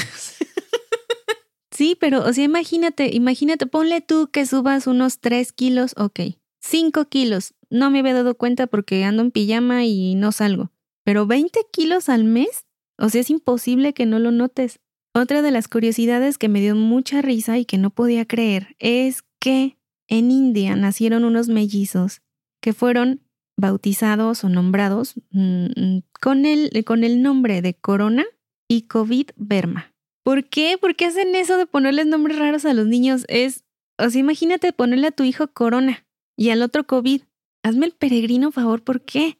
[1.72, 6.20] sí, pero, o sea, imagínate, imagínate, ponle tú que subas unos 3 kilos, ok.
[6.60, 7.54] 5 kilos.
[7.70, 10.70] No me había dado cuenta porque ando en pijama y no salgo.
[11.04, 14.78] Pero 20 kilos al mes, o sea, es imposible que no lo notes.
[15.12, 19.24] Otra de las curiosidades que me dio mucha risa y que no podía creer es
[19.40, 22.22] que en India nacieron unos mellizos
[22.60, 23.22] que fueron
[23.58, 28.24] bautizados o nombrados mm, mm, con, el, con el nombre de Corona
[28.68, 29.92] y COVID Berma.
[30.22, 30.78] ¿Por qué?
[30.80, 33.24] ¿Por qué hacen eso de ponerles nombres raros a los niños?
[33.28, 33.64] Es,
[33.98, 36.06] o sea, imagínate ponerle a tu hijo Corona
[36.36, 37.22] y al otro COVID.
[37.64, 39.38] Hazme el peregrino favor, ¿por qué?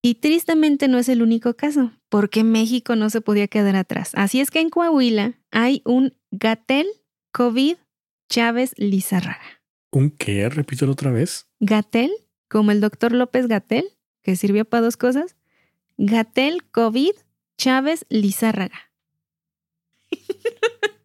[0.00, 4.12] Y tristemente no es el único caso, porque México no se podía quedar atrás.
[4.14, 6.86] Así es que en Coahuila hay un Gatel
[7.32, 7.76] COVID
[8.30, 9.62] Chávez Lizarraga.
[9.90, 10.48] ¿Un qué?
[10.48, 11.46] Repítelo otra vez.
[11.60, 12.10] Gatel
[12.48, 13.84] como el doctor López Gatel,
[14.22, 15.36] que sirvió para dos cosas,
[15.96, 17.12] Gatel COVID
[17.56, 18.90] Chávez Lizárraga.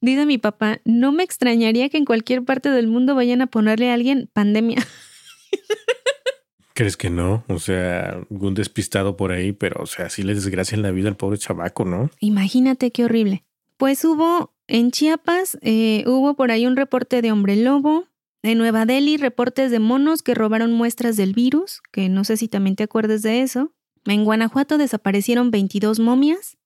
[0.00, 3.90] Dice mi papá, no me extrañaría que en cualquier parte del mundo vayan a ponerle
[3.90, 4.76] a alguien pandemia.
[6.74, 7.42] ¿Crees que no?
[7.48, 11.08] O sea, algún despistado por ahí, pero o sea, sí le desgracia en la vida
[11.08, 12.10] al pobre chavaco, ¿no?
[12.20, 13.44] Imagínate qué horrible.
[13.78, 18.08] Pues hubo en Chiapas, eh, hubo por ahí un reporte de hombre lobo,
[18.42, 22.48] en Nueva Delhi, reportes de monos que robaron muestras del virus, que no sé si
[22.48, 23.72] también te acuerdas de eso.
[24.04, 26.56] En Guanajuato desaparecieron 22 momias,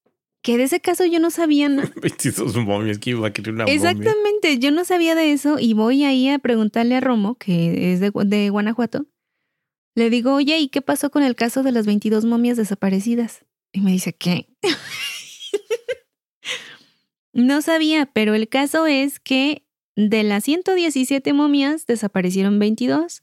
[0.42, 1.90] que de ese caso yo no sabía nada.
[2.02, 6.04] 22 momias, que iba a querer una Exactamente, yo no sabía de eso y voy
[6.04, 9.06] ahí a preguntarle a Romo, que es de, de Guanajuato.
[9.94, 13.44] Le digo, oye, ¿y qué pasó con el caso de las 22 momias desaparecidas?
[13.72, 14.48] Y me dice, ¿qué?
[17.32, 19.64] no sabía, pero el caso es que
[20.08, 23.22] de las 117 momias desaparecieron 22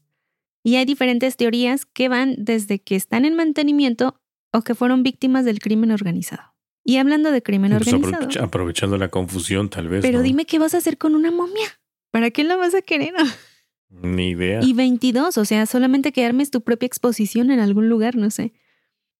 [0.63, 4.19] y hay diferentes teorías que van desde que están en mantenimiento
[4.51, 6.55] o que fueron víctimas del crimen organizado.
[6.83, 8.45] Y hablando de crimen pues organizado.
[8.45, 10.01] aprovechando la confusión, tal vez.
[10.01, 11.67] Pero dime qué vas a hacer con una momia.
[12.11, 13.13] ¿Para qué la vas a querer?
[13.89, 14.59] Ni idea.
[14.63, 18.53] Y 22, o sea, solamente que armes tu propia exposición en algún lugar, no sé.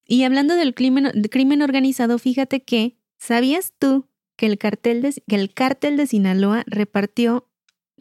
[0.06, 5.36] Y hablando del crimen, crimen organizado, fíjate que, ¿sabías tú que el, cartel de, que
[5.36, 7.47] el cártel de Sinaloa repartió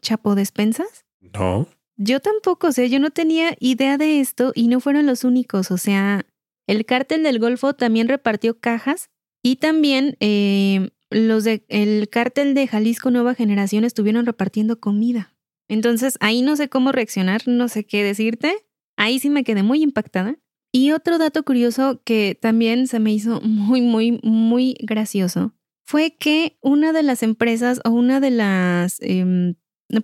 [0.07, 1.05] Chapo Despensas?
[1.21, 1.67] No.
[1.97, 5.73] Yo tampoco, o sea, yo no tenía idea de esto y no fueron los únicos,
[5.73, 6.25] o sea,
[6.69, 9.11] el cártel del Golfo también repartió cajas
[9.43, 15.35] y también eh, los de el cártel de Jalisco Nueva Generación estuvieron repartiendo comida.
[15.69, 18.55] Entonces, ahí no sé cómo reaccionar, no sé qué decirte.
[18.97, 20.39] Ahí sí me quedé muy impactada.
[20.71, 25.53] Y otro dato curioso que también se me hizo muy, muy, muy gracioso
[25.85, 29.55] fue que una de las empresas o una de las em,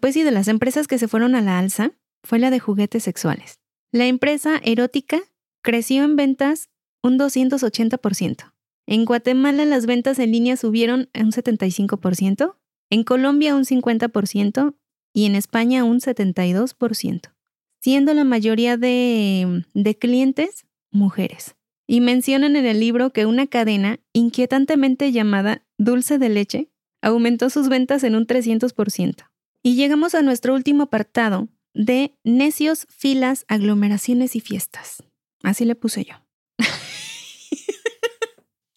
[0.00, 3.02] pues sí, de las empresas que se fueron a la alza fue la de juguetes
[3.02, 3.58] sexuales.
[3.92, 5.20] La empresa erótica
[5.62, 6.70] creció en ventas
[7.02, 8.52] un 280%.
[8.86, 12.56] En Guatemala las ventas en línea subieron un 75%,
[12.90, 14.74] en Colombia un 50%
[15.12, 17.32] y en España un 72%,
[17.80, 19.64] siendo la mayoría de,
[19.98, 21.54] clientes mujeres.
[21.86, 26.70] Y mencionan en el libro que una cadena inquietantemente llamada Dulce de Leche
[27.02, 29.31] aumentó sus ventas en un 300%.
[29.62, 35.04] Y llegamos a nuestro último apartado de necios, filas, aglomeraciones y fiestas.
[35.42, 36.14] Así le puse yo.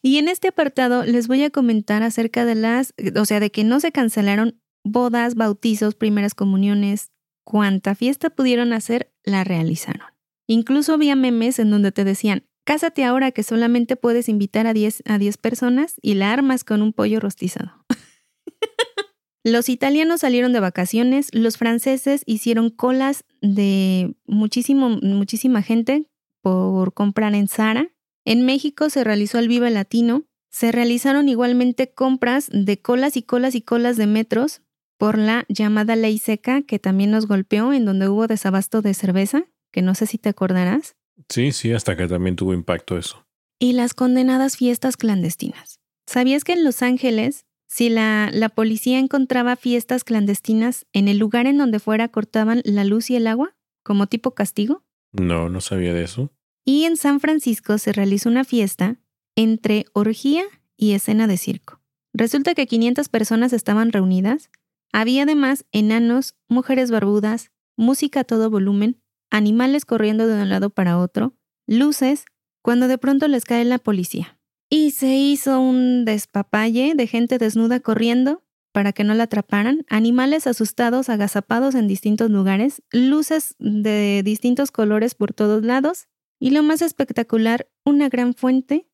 [0.01, 3.63] y en este apartado les voy a comentar acerca de las, o sea, de que
[3.63, 7.11] no se cancelaron bodas, bautizos, primeras comuniones,
[7.43, 10.07] cuánta fiesta pudieron hacer, la realizaron.
[10.47, 15.03] Incluso había memes en donde te decían, cásate ahora que solamente puedes invitar a 10,
[15.05, 17.83] a 10 personas y la armas con un pollo rostizado.
[19.45, 26.09] los italianos salieron de vacaciones, los franceses hicieron colas de muchísimo, muchísima gente
[26.41, 27.91] por comprar en Zara.
[28.25, 30.23] En México se realizó el Viva Latino.
[30.49, 34.63] Se realizaron igualmente compras de colas y colas y colas de metros
[34.97, 39.45] por la llamada ley seca que también nos golpeó en donde hubo desabasto de cerveza,
[39.71, 40.95] que no sé si te acordarás.
[41.29, 43.27] Sí, sí, hasta que también tuvo impacto eso.
[43.59, 45.79] Y las condenadas fiestas clandestinas.
[46.07, 51.47] ¿Sabías que en Los Ángeles, si la, la policía encontraba fiestas clandestinas en el lugar
[51.47, 54.83] en donde fuera cortaban la luz y el agua, como tipo castigo?
[55.11, 56.31] No, no sabía de eso.
[56.65, 58.97] Y en San Francisco se realizó una fiesta
[59.35, 60.43] entre orgía
[60.77, 61.81] y escena de circo.
[62.13, 64.49] Resulta que 500 personas estaban reunidas.
[64.91, 70.97] Había además enanos, mujeres barbudas, música a todo volumen, animales corriendo de un lado para
[70.97, 71.33] otro,
[71.67, 72.25] luces,
[72.61, 74.34] cuando de pronto les cae la policía.
[74.75, 80.47] Y se hizo un despapalle de gente desnuda corriendo para que no la atraparan, animales
[80.47, 86.09] asustados, agazapados en distintos lugares, luces de distintos colores por todos lados
[86.41, 88.85] y lo más espectacular, una gran fuente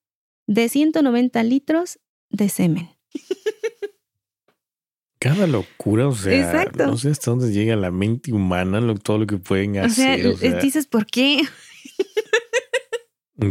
[0.45, 2.89] de 190 litros de semen.
[5.19, 9.37] Cada locura, o sea, no sé hasta dónde llega la mente humana, todo lo que
[9.37, 10.27] pueden hacer.
[10.27, 11.41] O sea, dices, ¿por qué?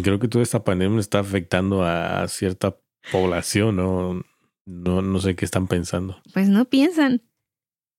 [0.02, 2.76] Creo que toda esta pandemia está afectando a cierta
[3.10, 4.22] población, ¿no?
[4.64, 6.20] No, no sé qué están pensando.
[6.32, 7.22] Pues no piensan.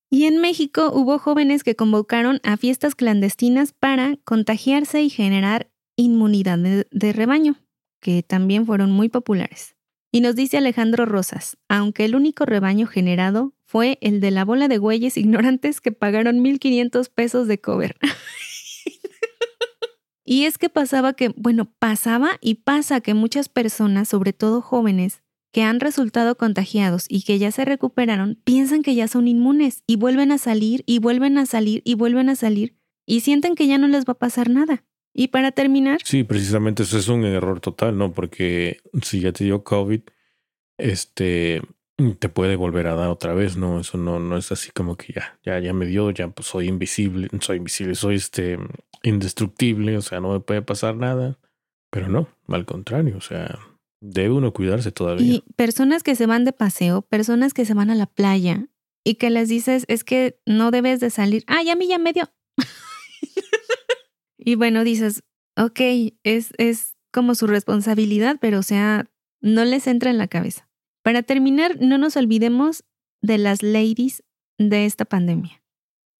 [0.08, 6.58] Y en México hubo jóvenes que convocaron a fiestas clandestinas para contagiarse y generar inmunidad
[6.58, 7.56] de, rebaño,
[8.00, 9.76] que también fueron muy populares.
[10.10, 14.68] Y nos dice Alejandro Rosas, aunque el único rebaño generado fue el de la bola
[14.68, 17.96] de güeyes ignorantes que pagaron 1.500 pesos de cover.
[20.32, 25.20] y es que pasaba que, bueno, pasaba y pasa que muchas personas, sobre todo jóvenes,
[25.52, 29.96] que han resultado contagiados y que ya se recuperaron, piensan que ya son inmunes y
[29.96, 33.76] vuelven a salir y vuelven a salir y vuelven a salir y sienten que ya
[33.76, 34.86] no les va a pasar nada.
[35.12, 35.98] Y para terminar.
[36.02, 38.14] Sí, precisamente eso es un error total, ¿no?
[38.14, 40.00] Porque si ya te dio COVID,
[40.78, 41.60] este
[42.18, 43.80] te puede volver a dar otra vez, ¿no?
[43.80, 46.68] Eso no, no es así como que ya, ya, ya me dio, ya pues soy
[46.68, 48.58] invisible, soy invisible, soy este
[49.02, 51.38] indestructible, o sea, no me puede pasar nada.
[51.90, 53.58] Pero no, al contrario, o sea,
[54.00, 55.34] debe uno cuidarse todavía.
[55.34, 58.68] Y personas que se van de paseo, personas que se van a la playa
[59.04, 61.44] y que les dices, es que no debes de salir.
[61.46, 62.30] Ah, ya a mí ya me dio.
[64.44, 65.22] Y bueno, dices,
[65.56, 65.80] ok,
[66.24, 69.08] es, es como su responsabilidad, pero o sea,
[69.40, 70.68] no les entra en la cabeza.
[71.02, 72.84] Para terminar, no nos olvidemos
[73.20, 74.22] de las ladies
[74.58, 75.62] de esta pandemia.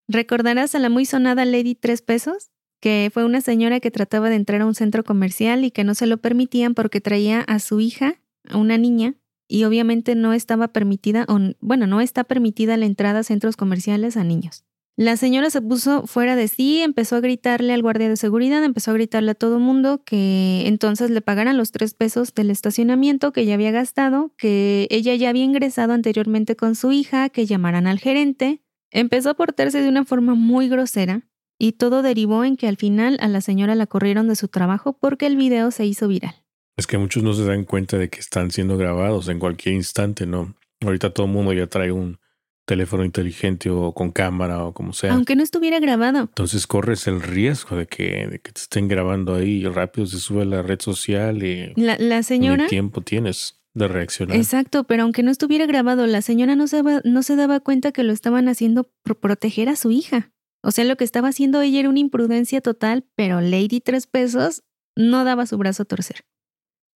[0.09, 2.51] ¿Recordarás a la muy sonada Lady Tres Pesos?
[2.81, 5.95] Que fue una señora que trataba de entrar a un centro comercial y que no
[5.95, 9.15] se lo permitían porque traía a su hija, a una niña,
[9.47, 14.17] y obviamente no estaba permitida, o, bueno, no está permitida la entrada a centros comerciales
[14.17, 14.65] a niños.
[14.97, 18.91] La señora se puso fuera de sí, empezó a gritarle al guardia de seguridad, empezó
[18.91, 23.47] a gritarle a todo mundo que entonces le pagaran los tres pesos del estacionamiento que
[23.47, 28.01] ya había gastado, que ella ya había ingresado anteriormente con su hija, que llamaran al
[28.01, 28.63] gerente.
[28.91, 31.27] Empezó a portarse de una forma muy grosera
[31.59, 34.99] y todo derivó en que al final a la señora la corrieron de su trabajo
[34.99, 36.35] porque el video se hizo viral.
[36.77, 40.27] Es que muchos no se dan cuenta de que están siendo grabados en cualquier instante,
[40.27, 40.55] ¿no?
[40.83, 42.19] Ahorita todo el mundo ya trae un
[42.65, 45.13] teléfono inteligente o con cámara o como sea.
[45.13, 46.21] Aunque no estuviera grabado.
[46.21, 50.47] Entonces corres el riesgo de que, te estén grabando ahí y rápido se sube a
[50.47, 52.67] la red social y la, señora...
[52.69, 54.37] tiempo tienes de reaccionar.
[54.37, 58.03] Exacto, pero aunque no estuviera grabado, la señora no se, no se daba cuenta que
[58.03, 60.31] lo estaban haciendo por proteger a su hija.
[60.63, 64.63] O sea, lo que estaba haciendo ella era una imprudencia total, pero Lady Tres Pesos
[64.95, 66.25] no daba su brazo a torcer.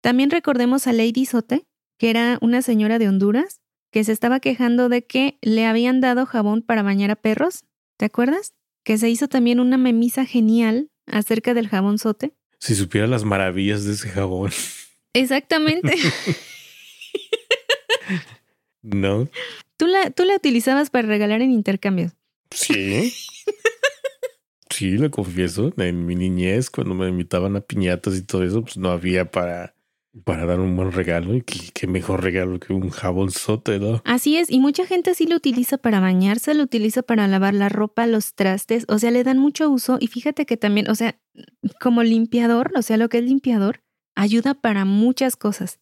[0.01, 3.59] También recordemos a Lady Sote, que era una señora de Honduras,
[3.91, 7.63] que se estaba quejando de que le habían dado jabón para bañar a perros.
[7.97, 8.53] ¿Te acuerdas?
[8.83, 12.33] Que se hizo también una memisa genial acerca del jabón sote.
[12.59, 14.51] Si supiera las maravillas de ese jabón.
[15.13, 15.95] Exactamente.
[18.81, 19.29] no.
[19.77, 22.13] ¿Tú la, ¿Tú la utilizabas para regalar en intercambios?
[22.51, 23.13] Sí.
[24.69, 25.73] Sí, lo confieso.
[25.77, 29.73] En mi niñez, cuando me invitaban a piñatas y todo eso, pues no había para
[30.23, 31.33] Para dar un buen regalo.
[31.35, 34.01] Y qué, mejor regalo que un jabonzote, ¿no?
[34.05, 34.49] Así es.
[34.49, 38.33] Y mucha gente sí lo utiliza para bañarse, lo utiliza para lavar la ropa, los
[38.33, 38.85] trastes.
[38.87, 39.97] O sea, le dan mucho uso.
[39.99, 41.19] Y fíjate que también, o sea,
[41.79, 43.81] como limpiador, o sea, lo que es limpiador,
[44.15, 45.79] ayuda para muchas cosas.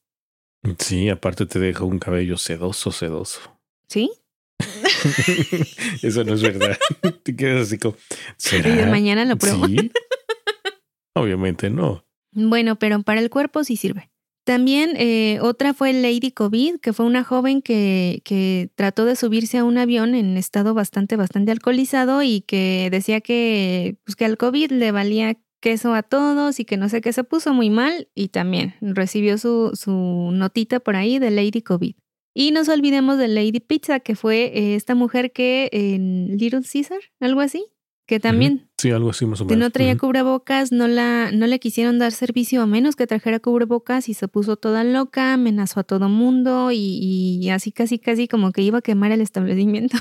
[0.80, 3.40] Sí, aparte te deja un cabello sedoso, sedoso.
[3.88, 4.12] ¿Sí?
[6.02, 6.78] Eso no es verdad.
[7.24, 7.96] Te quedas así como.
[8.38, 8.88] ¿será?
[8.88, 9.68] mañana lo pruebo.
[9.68, 9.92] ¿Sí?
[11.14, 12.06] Obviamente no.
[12.32, 14.12] Bueno, pero para el cuerpo sí sirve.
[14.46, 19.58] También eh, otra fue Lady COVID, que fue una joven que, que, trató de subirse
[19.58, 24.38] a un avión en estado bastante, bastante alcoholizado y que decía que, pues, que al
[24.38, 28.08] COVID le valía queso a todos y que no sé qué se puso muy mal
[28.14, 31.96] y también recibió su, su notita por ahí de Lady COVID.
[32.36, 36.62] Y no nos olvidemos de Lady Pizza, que fue eh, esta mujer que en Little
[36.72, 37.66] Caesar, algo así,
[38.06, 38.70] que también.
[38.78, 39.56] Sí, algo así más o menos.
[39.56, 43.40] Que no traía cubrebocas, no, la, no le quisieron dar servicio a menos que trajera
[43.40, 48.28] cubrebocas y se puso toda loca, amenazó a todo mundo y, y así casi casi
[48.28, 49.98] como que iba a quemar el establecimiento.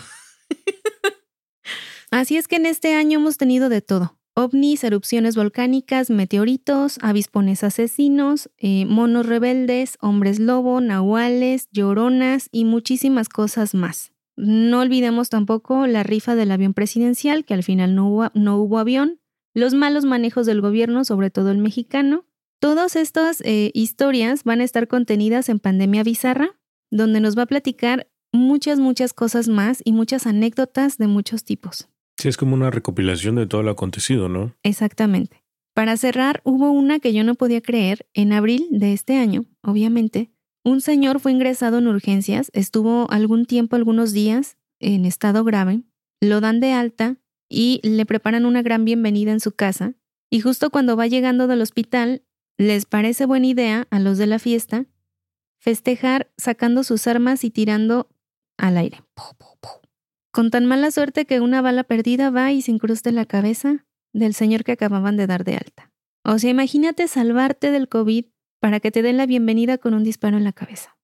[2.11, 7.63] así es que en este año hemos tenido de todo ovnis, erupciones volcánicas, meteoritos, avispones
[7.65, 14.14] asesinos, eh, monos rebeldes, hombres lobo, nahuales, lloronas y muchísimas cosas más.
[14.37, 18.79] No olvidemos tampoco la rifa del avión presidencial, que al final no hubo, no hubo
[18.79, 19.21] avión,
[19.55, 22.27] los malos manejos del gobierno, sobre todo el mexicano.
[22.61, 26.59] Todas estas eh, historias van a estar contenidas en Pandemia Bizarra,
[26.91, 31.89] donde nos va a platicar muchas, muchas cosas más y muchas anécdotas de muchos tipos.
[32.19, 34.55] Sí, es como una recopilación de todo lo acontecido, ¿no?
[34.63, 35.45] Exactamente.
[35.75, 38.07] Para cerrar, hubo una que yo no podía creer.
[38.15, 40.31] En abril de este año, obviamente,
[40.65, 45.83] un señor fue ingresado en urgencias, estuvo algún tiempo, algunos días, en estado grave,
[46.21, 47.17] lo dan de alta
[47.49, 49.95] y le preparan una gran bienvenida en su casa.
[50.31, 52.23] Y justo cuando va llegando del hospital,
[52.59, 54.87] les parece buena idea a los de la fiesta
[55.59, 58.09] festejar sacando sus armas y tirando
[58.57, 59.03] al aire
[60.35, 63.87] con tan mala suerte que una bala perdida va y se incrusta en la cabeza
[64.13, 65.93] del señor que acababan de dar de alta.
[66.25, 68.27] O sea, imagínate salvarte del COVID
[68.65, 70.97] para que te den la bienvenida con un disparo en la cabeza.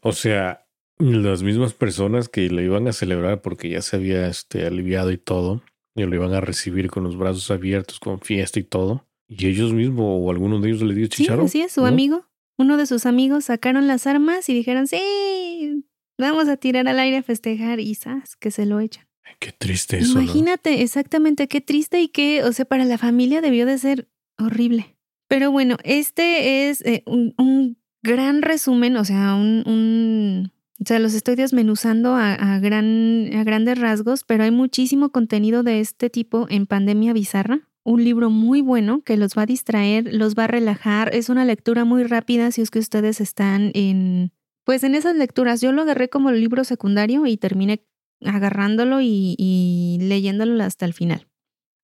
[0.00, 0.66] O sea,
[0.98, 5.16] las mismas personas que lo iban a celebrar porque ya se había este, aliviado y
[5.16, 5.62] todo,
[5.94, 9.72] y lo iban a recibir con los brazos abiertos, con fiesta y todo, y ellos
[9.72, 11.42] mismos o alguno de ellos le dio chicharro.
[11.42, 12.26] Sí, así es, su amigo,
[12.58, 15.84] uno de sus amigos sacaron las armas y dijeron, sí,
[16.18, 18.34] Vamos a tirar al aire a festejar y ¡zas!
[18.34, 19.06] que se lo echan.
[19.38, 20.20] Qué triste eso.
[20.20, 24.97] Imagínate, exactamente, qué triste y qué, o sea, para la familia debió de ser horrible.
[25.28, 30.50] Pero bueno, este es eh, un, gran resumen, o sea, un,
[30.80, 35.80] o sea, los estoy desmenuzando a, gran, a grandes rasgos, pero hay muchísimo contenido de
[35.80, 37.68] este tipo en Pandemia Bizarra.
[37.84, 41.14] Un libro muy bueno que los va a distraer, los va a relajar.
[41.14, 44.32] Es una lectura muy rápida si es que ustedes están en,
[44.64, 47.82] pues en esas lecturas yo lo agarré como libro secundario y terminé
[48.24, 51.27] agarrándolo y, leyéndolo hasta el final.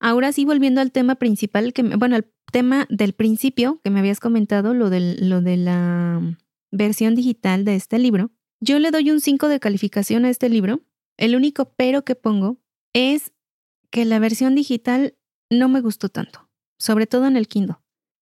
[0.05, 4.19] Ahora sí, volviendo al tema principal, que bueno, al tema del principio que me habías
[4.19, 6.21] comentado, lo, lo de la
[6.71, 8.29] versión digital de este libro,
[8.59, 10.81] yo le doy un 5 de calificación a este libro.
[11.17, 12.59] El único pero que pongo
[12.93, 13.33] es
[13.89, 15.15] que la versión digital
[15.49, 17.77] no me gustó tanto, sobre todo en el Kindle.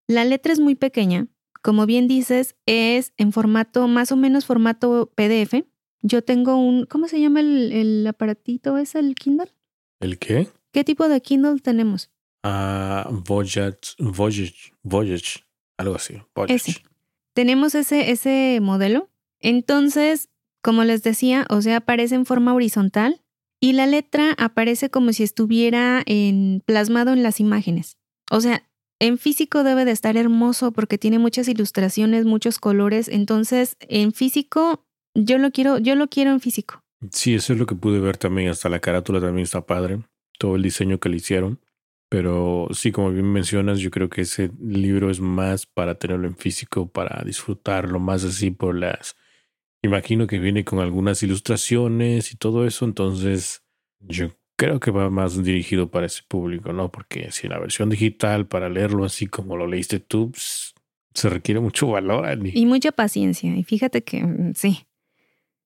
[0.08, 1.28] La letra es muy pequeña,
[1.62, 5.66] como bien dices, es en formato, más o menos formato PDF.
[6.02, 8.78] Yo tengo un, ¿cómo se llama el, aparatito?
[8.78, 9.52] ¿Es el Kindle?
[10.00, 10.48] ¿El qué?
[10.74, 12.10] ¿Qué tipo de Kindle tenemos?
[12.44, 15.46] Ah, Voyage, Voyage, Voyage,
[15.78, 16.20] algo así.
[16.34, 16.84] Voyage.
[17.34, 19.10] Tenemos ese, ese modelo.
[19.40, 20.30] Entonces,
[20.64, 23.22] como les decía, o sea, aparece en forma horizontal
[23.62, 27.98] y la letra aparece como si estuviera en, plasmado en las imágenes.
[28.32, 28.68] O sea,
[29.00, 33.10] en físico debe de estar hermoso porque tiene muchas ilustraciones, muchos colores.
[33.10, 36.84] Entonces, en físico, yo lo quiero, yo lo quiero en físico.
[37.12, 38.50] Sí, eso es lo que pude ver también.
[38.50, 40.00] Hasta la carátula también está padre.
[40.44, 41.62] Todo el diseño que le hicieron.
[42.10, 46.36] Pero sí, como bien mencionas, yo creo que ese libro es más para tenerlo en
[46.36, 49.16] físico, para disfrutarlo más así por las...
[49.82, 53.64] Imagino que viene con algunas ilustraciones y todo eso, entonces
[54.02, 56.92] yo creo que va más dirigido para ese público, ¿no?
[56.92, 60.74] Porque si la versión digital, para leerlo así como lo leíste tú, pues,
[61.14, 62.28] se requiere mucho valor.
[62.44, 63.56] Y mucha paciencia.
[63.56, 64.86] Y fíjate que mm, sí.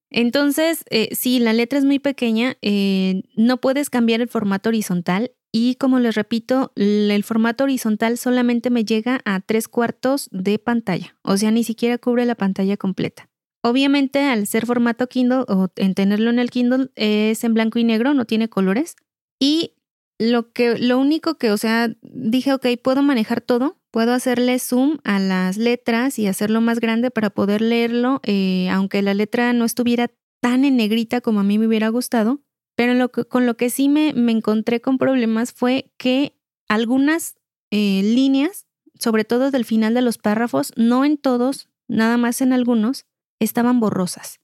[0.10, 5.32] Entonces, eh, si la letra es muy pequeña, eh, no puedes cambiar el formato horizontal.
[5.51, 11.16] Y como les repito, el formato horizontal solamente me llega a tres cuartos de pantalla.
[11.24, 13.30] O sea, ni siquiera cubre la pantalla completa.
[13.64, 17.84] Obviamente, al ser formato Kindle o en tenerlo en el Kindle, es en blanco y
[17.84, 18.95] negro, no tiene colores.
[19.39, 19.74] Y
[20.20, 24.97] lo que, lo único que, o sea, dije, ok, puedo manejar todo, puedo hacerle zoom
[25.03, 29.65] a las letras y hacerlo más grande para poder leerlo, eh, aunque la letra no
[29.65, 30.11] estuviera
[30.41, 32.41] tan en negrita como a mí me hubiera gustado.
[32.76, 36.38] Pero con lo que sí me, me encontré con problemas fue que
[36.68, 37.36] algunas
[37.72, 38.68] eh, líneas,
[38.99, 43.05] sobre todo del final de los párrafos, no en todos, nada más en algunos,
[43.39, 44.39] estaban borrosas.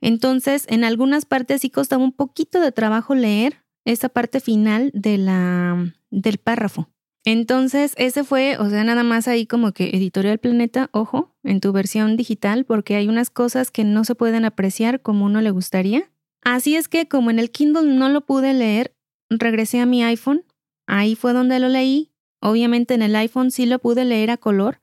[0.00, 5.16] Entonces, en algunas partes sí costaba un poquito de trabajo leer esa parte final de
[5.16, 6.90] la, del párrafo.
[7.24, 11.72] Entonces, ese fue, o sea, nada más ahí como que Editorial Planeta, ojo, en tu
[11.72, 16.10] versión digital, porque hay unas cosas que no se pueden apreciar como uno le gustaría.
[16.42, 18.94] Así es que como en el Kindle no lo pude leer,
[19.30, 20.44] regresé a mi iPhone,
[20.86, 22.12] ahí fue donde lo leí.
[22.40, 24.80] Obviamente en el iPhone sí lo pude leer a color,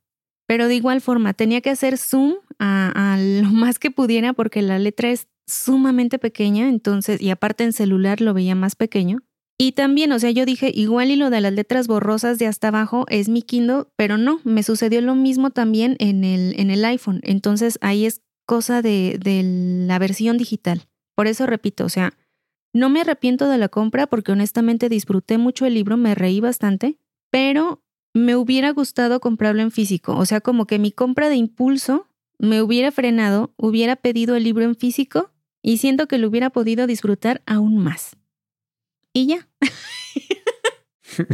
[0.48, 4.80] pero de igual forma tenía que hacer zoom a, lo más que pudiera porque la
[4.80, 9.20] letra es sumamente pequeña, entonces, y aparte en celular lo veía más pequeño.
[9.58, 12.70] Y también, o sea, yo dije, igual y lo de las letras borrosas de hasta
[12.70, 16.84] abajo es mi Kindle, pero no, me sucedió lo mismo también en el, en el
[16.84, 17.22] iPhone.
[17.24, 19.44] Entonces ahí es cosa de, de
[19.88, 20.88] la versión digital.
[21.16, 22.18] Por eso repito, o sea,
[22.74, 27.00] no me arrepiento de la compra porque honestamente disfruté mucho el libro, me reí bastante,
[27.32, 27.85] pero
[28.16, 30.16] me hubiera gustado comprarlo en físico.
[30.16, 32.08] O sea, como que mi compra de impulso
[32.40, 36.88] me hubiera frenado, hubiera pedido el libro en físico y siento que lo hubiera podido
[36.88, 38.16] disfrutar aún más.
[39.12, 39.50] Y ya.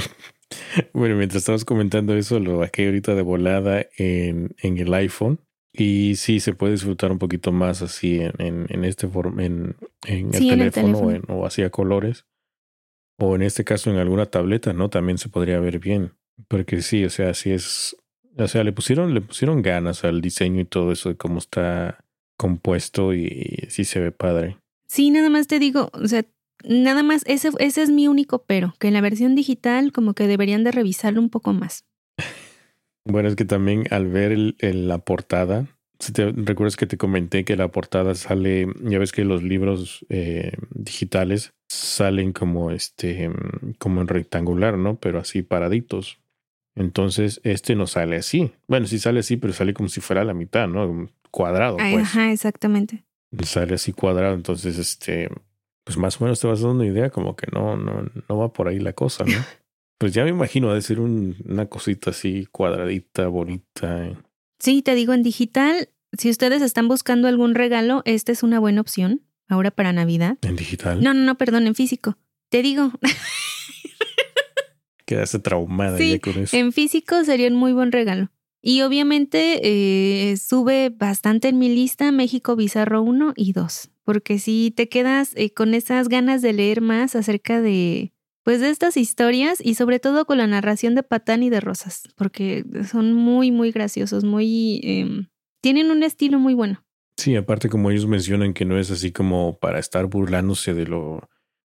[0.94, 5.40] bueno, mientras estabas comentando eso, lo bajé ahorita de volada en, en el iPhone.
[5.74, 8.34] Y sí, se puede disfrutar un poquito más así en,
[8.70, 9.76] en, este en,
[10.08, 12.26] en, el teléfono, O, así a colores.
[13.20, 14.90] O en este caso en alguna tableta, ¿no?
[14.90, 16.14] También se podría ver bien.
[16.48, 17.96] Porque sí, o sea, sí es.
[18.38, 22.00] O sea, le pusieron, le pusieron ganas al diseño y todo eso de cómo está
[22.38, 24.58] compuesto y sí se ve padre.
[24.88, 26.26] Sí, nada más te digo, o sea,
[26.64, 30.28] nada más, ese, ese es mi único pero, que en la versión digital como que
[30.28, 31.86] deberían de revisarlo un poco más.
[33.04, 35.66] Bueno, es que también al ver la portada,
[35.98, 40.06] si te recuerdas que te comenté que la portada sale, ya ves que los libros
[40.10, 43.32] eh, digitales salen como este,
[43.80, 45.00] como en rectangular, ¿no?
[45.00, 46.21] Pero así paraditos.
[46.76, 48.52] Entonces, este no sale así.
[48.68, 51.10] Bueno, sí sale así, pero sale como si fuera la mitad, ¿no?
[51.30, 51.78] Cuadrado.
[51.78, 52.04] Pues.
[52.04, 53.04] Ajá, exactamente.
[53.44, 54.34] Sale así cuadrado.
[54.34, 55.30] Entonces, este,
[55.84, 58.54] pues más o menos te vas dando una idea como que no, no, no va
[58.54, 59.34] por ahí la cosa, ¿no?
[59.98, 64.10] Pues ya me imagino de ser una cosita así cuadradita, bonita.
[64.58, 68.82] Sí, te digo, en digital, si ustedes están buscando algún regalo, esta es una buena
[68.82, 70.40] opción ahora para Navidad.
[70.42, 71.04] ¿En digital?
[71.04, 72.18] No, no, no, perdón, en físico.
[72.50, 72.92] Te digo.
[75.12, 76.56] Quedaste traumada ya con eso.
[76.56, 78.32] En físico sería un muy buen regalo.
[78.62, 84.72] Y obviamente eh, sube bastante en mi lista México Bizarro 1 y 2, porque si
[84.74, 88.14] te quedas eh, con esas ganas de leer más acerca de,
[88.46, 92.04] pues de estas historias y sobre todo con la narración de Patán y de Rosas,
[92.16, 94.80] porque son muy, muy graciosos, muy...
[94.82, 95.28] Em,
[95.62, 96.86] tienen un estilo muy bueno.
[97.18, 101.30] Sí, aparte como ellos mencionan que no es así como para estar burlándose de lo,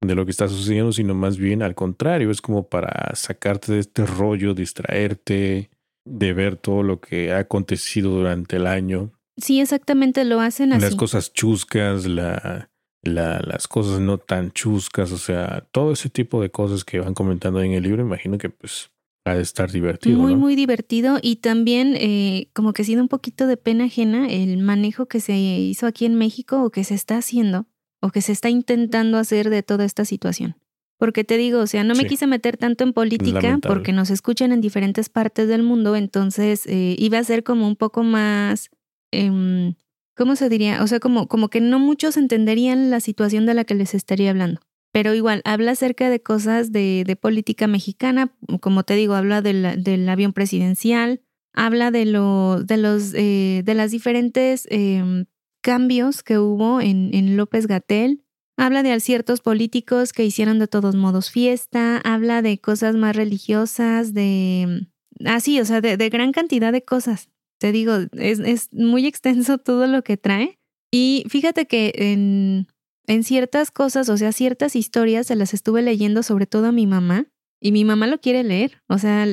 [0.08, 3.80] de lo que está sucediendo, sino más bien al contrario, es como para sacarte de
[3.80, 5.70] este rollo, distraerte,
[6.06, 9.12] de ver todo lo que ha acontecido durante el año.
[9.38, 10.82] Sí, exactamente lo hacen así.
[10.82, 12.70] Las cosas chuscas, la,
[13.02, 17.14] la, las cosas no tan chuscas, o sea, todo ese tipo de cosas que van
[17.14, 18.92] comentando en el libro, imagino que pues
[19.26, 20.20] ha de estar divertido.
[20.20, 24.28] Muy, muy divertido y también eh, como que ha sido un poquito de pena ajena
[24.28, 27.66] el manejo que se hizo aquí en México o que se está haciendo
[28.04, 30.58] o que se está intentando hacer de toda esta situación.
[30.98, 34.52] Porque te digo, o sea, no me quise meter tanto en política porque nos escuchan
[34.52, 38.70] en diferentes partes del mundo, entonces eh, iba a ser como un poco más...
[39.12, 39.76] Em,
[40.16, 40.84] ¿cómo se diría?
[40.84, 44.32] O sea, como, como que no muchos entenderían la situación de la que les estaría
[44.32, 44.60] hablando.
[44.92, 50.10] Pero igual, habla acerca de cosas de, de política mexicana, como te digo, habla del
[50.10, 51.22] avión presidencial,
[51.54, 55.26] habla de, lo, de, los, eh, de las diferentes em,
[55.64, 58.24] cambios que hubo en, en López Gatel,
[58.58, 64.14] habla de ciertos políticos que hicieron de todos modos fiesta, habla de cosas más religiosas,
[64.14, 64.88] de...
[65.26, 67.30] Así, ah, o sea, de, de gran cantidad de cosas
[67.64, 70.60] te digo, es, es muy extenso todo lo que trae.
[70.92, 72.68] Y fíjate que en,
[73.08, 76.88] en ciertas cosas, o sea, ciertas historias se las estuve leyendo sobre todo a mi
[76.88, 77.28] mamá
[77.62, 78.82] y mi mamá lo quiere leer.
[78.90, 79.26] O sea,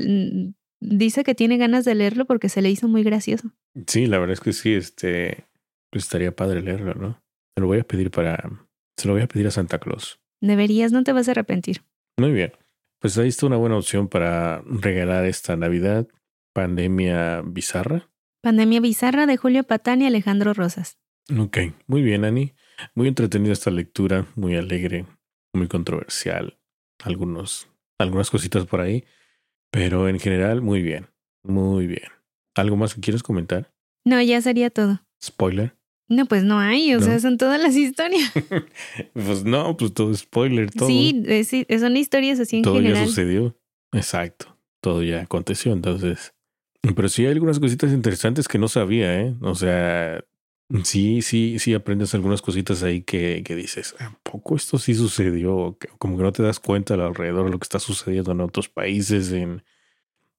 [0.81, 3.51] dice que tiene ganas de leerlo porque se le hizo muy gracioso.
[3.89, 5.49] Sí, la verdad es que sí, este,
[5.91, 7.23] pues estaría padre leerlo, ¿no?
[7.55, 8.49] Se lo voy a pedir para,
[8.97, 10.21] se lo voy a pedir a Santa Claus.
[10.41, 11.83] Deberías, no te vas a arrepentir.
[12.17, 12.53] Muy bien.
[13.01, 16.07] Pues ahí está una buena opción para regalar esta Navidad,
[16.53, 18.11] pandemia bizarra.
[18.43, 20.99] Pandemia Bizarra de Julio Patán y Alejandro Rosas.
[21.39, 22.55] Ok, muy bien, Ani.
[22.95, 25.05] Muy entretenida esta lectura, muy alegre,
[25.53, 26.59] muy controversial.
[27.05, 27.69] algunos,
[27.99, 29.05] algunas cositas por ahí.
[29.71, 31.09] Pero en general, muy bien.
[31.43, 32.09] Muy bien.
[32.55, 33.73] ¿Algo más que quieres comentar?
[34.05, 35.01] No, ya sería todo.
[35.23, 35.77] ¿Spoiler?
[36.11, 38.33] No, pues no hay, o sea, son todas las historias.
[39.15, 40.89] pues no, pues todo spoiler, todo.
[40.89, 42.95] Sí, sí son historias así en todo general.
[42.95, 43.57] Todo ya sucedió.
[43.93, 44.59] Exacto.
[44.81, 46.35] Todo ya aconteció, entonces.
[46.83, 49.37] Pero sí hay algunas cositas interesantes que no sabía, ¿eh?
[49.41, 50.25] O sea,
[50.83, 55.79] sí, sí, sí aprendes algunas cositas ahí que, que dices, ¿a poco esto sí sucedió?
[55.99, 59.31] Como que no te das cuenta alrededor de lo que está sucediendo en otros países,
[59.31, 59.63] en,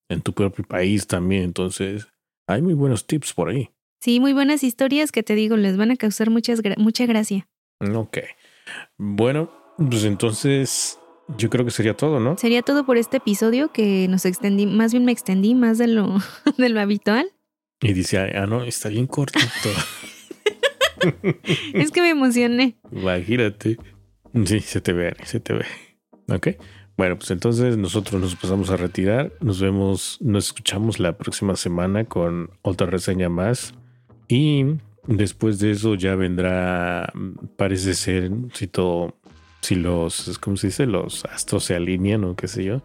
[0.10, 1.44] en tu propio país también.
[1.44, 2.10] Entonces,
[2.46, 3.70] hay muy buenos tips por ahí.
[4.02, 7.48] Sí, muy buenas historias que te digo, les van a causar muchas mucha gracia.
[7.94, 8.18] Ok.
[8.98, 10.98] Bueno, pues entonces
[11.38, 12.36] yo creo que sería todo, ¿no?
[12.36, 16.18] Sería todo por este episodio que nos extendí, más bien me extendí más de lo,
[16.58, 17.32] de lo habitual.
[17.80, 19.70] Y dice, ah, no, está bien cortito.
[21.74, 22.78] es que me emocioné.
[22.92, 23.78] Imagínate.
[24.46, 25.66] Sí, se te ve, se te ve.
[26.28, 26.48] Ok.
[26.98, 29.32] Bueno, pues entonces nosotros nos pasamos a retirar.
[29.42, 33.76] Nos vemos, nos escuchamos la próxima semana con otra reseña más.
[34.32, 34.78] Y
[35.08, 37.12] después de eso ya vendrá,
[37.58, 39.18] parece ser, si todo,
[39.60, 40.86] si los, ¿cómo se dice?
[40.86, 42.82] Los astros se alinean o qué sé yo.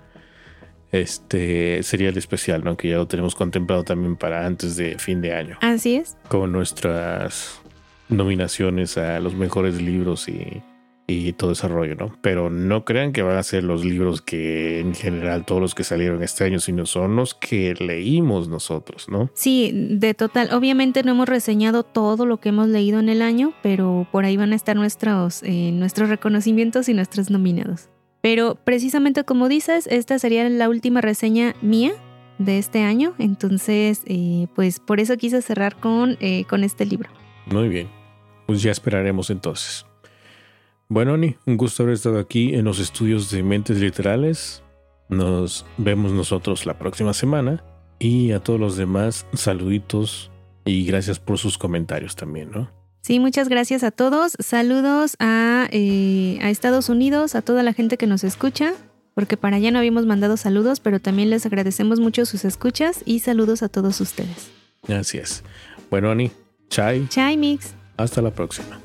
[0.91, 2.77] Este sería el especial, ¿no?
[2.77, 5.57] Que ya lo tenemos contemplado también para antes de fin de año.
[5.61, 6.17] Así es.
[6.29, 7.61] Con nuestras
[8.09, 10.63] nominaciones a los mejores libros y,
[11.07, 12.17] y todo ese rollo, ¿no?
[12.21, 15.85] Pero no crean que van a ser los libros que en general todos los que
[15.85, 19.31] salieron este año, sino son los que leímos nosotros, ¿no?
[19.35, 20.53] Sí, de total.
[20.53, 24.37] Obviamente no hemos reseñado todo lo que hemos leído en el año, pero por ahí
[24.37, 27.89] van a estar nuestros, eh, nuestros reconocimientos y nuestros nominados.
[28.21, 31.93] Pero precisamente como dices, esta sería la última reseña mía
[32.39, 37.09] de este año, entonces eh, pues por eso quise cerrar con, eh, con este libro.
[37.47, 37.89] Muy bien,
[38.47, 39.86] pues ya esperaremos entonces.
[40.89, 44.63] Bueno, Ani, un gusto haber estado aquí en los estudios de Mentes Literales.
[45.09, 47.65] Nos vemos nosotros la próxima semana.
[47.99, 50.31] Y a todos los demás, saluditos
[50.65, 52.71] y gracias por sus comentarios también, ¿no?
[53.03, 54.33] Sí, muchas gracias a todos.
[54.39, 58.75] Saludos a, eh, a Estados Unidos, a toda la gente que nos escucha,
[59.15, 63.21] porque para allá no habíamos mandado saludos, pero también les agradecemos mucho sus escuchas y
[63.21, 64.51] saludos a todos ustedes.
[64.89, 65.43] Así es.
[65.89, 66.31] Bueno, Ani,
[66.69, 67.07] chai.
[67.09, 67.75] Chai, Mix.
[67.97, 68.81] Hasta la próxima.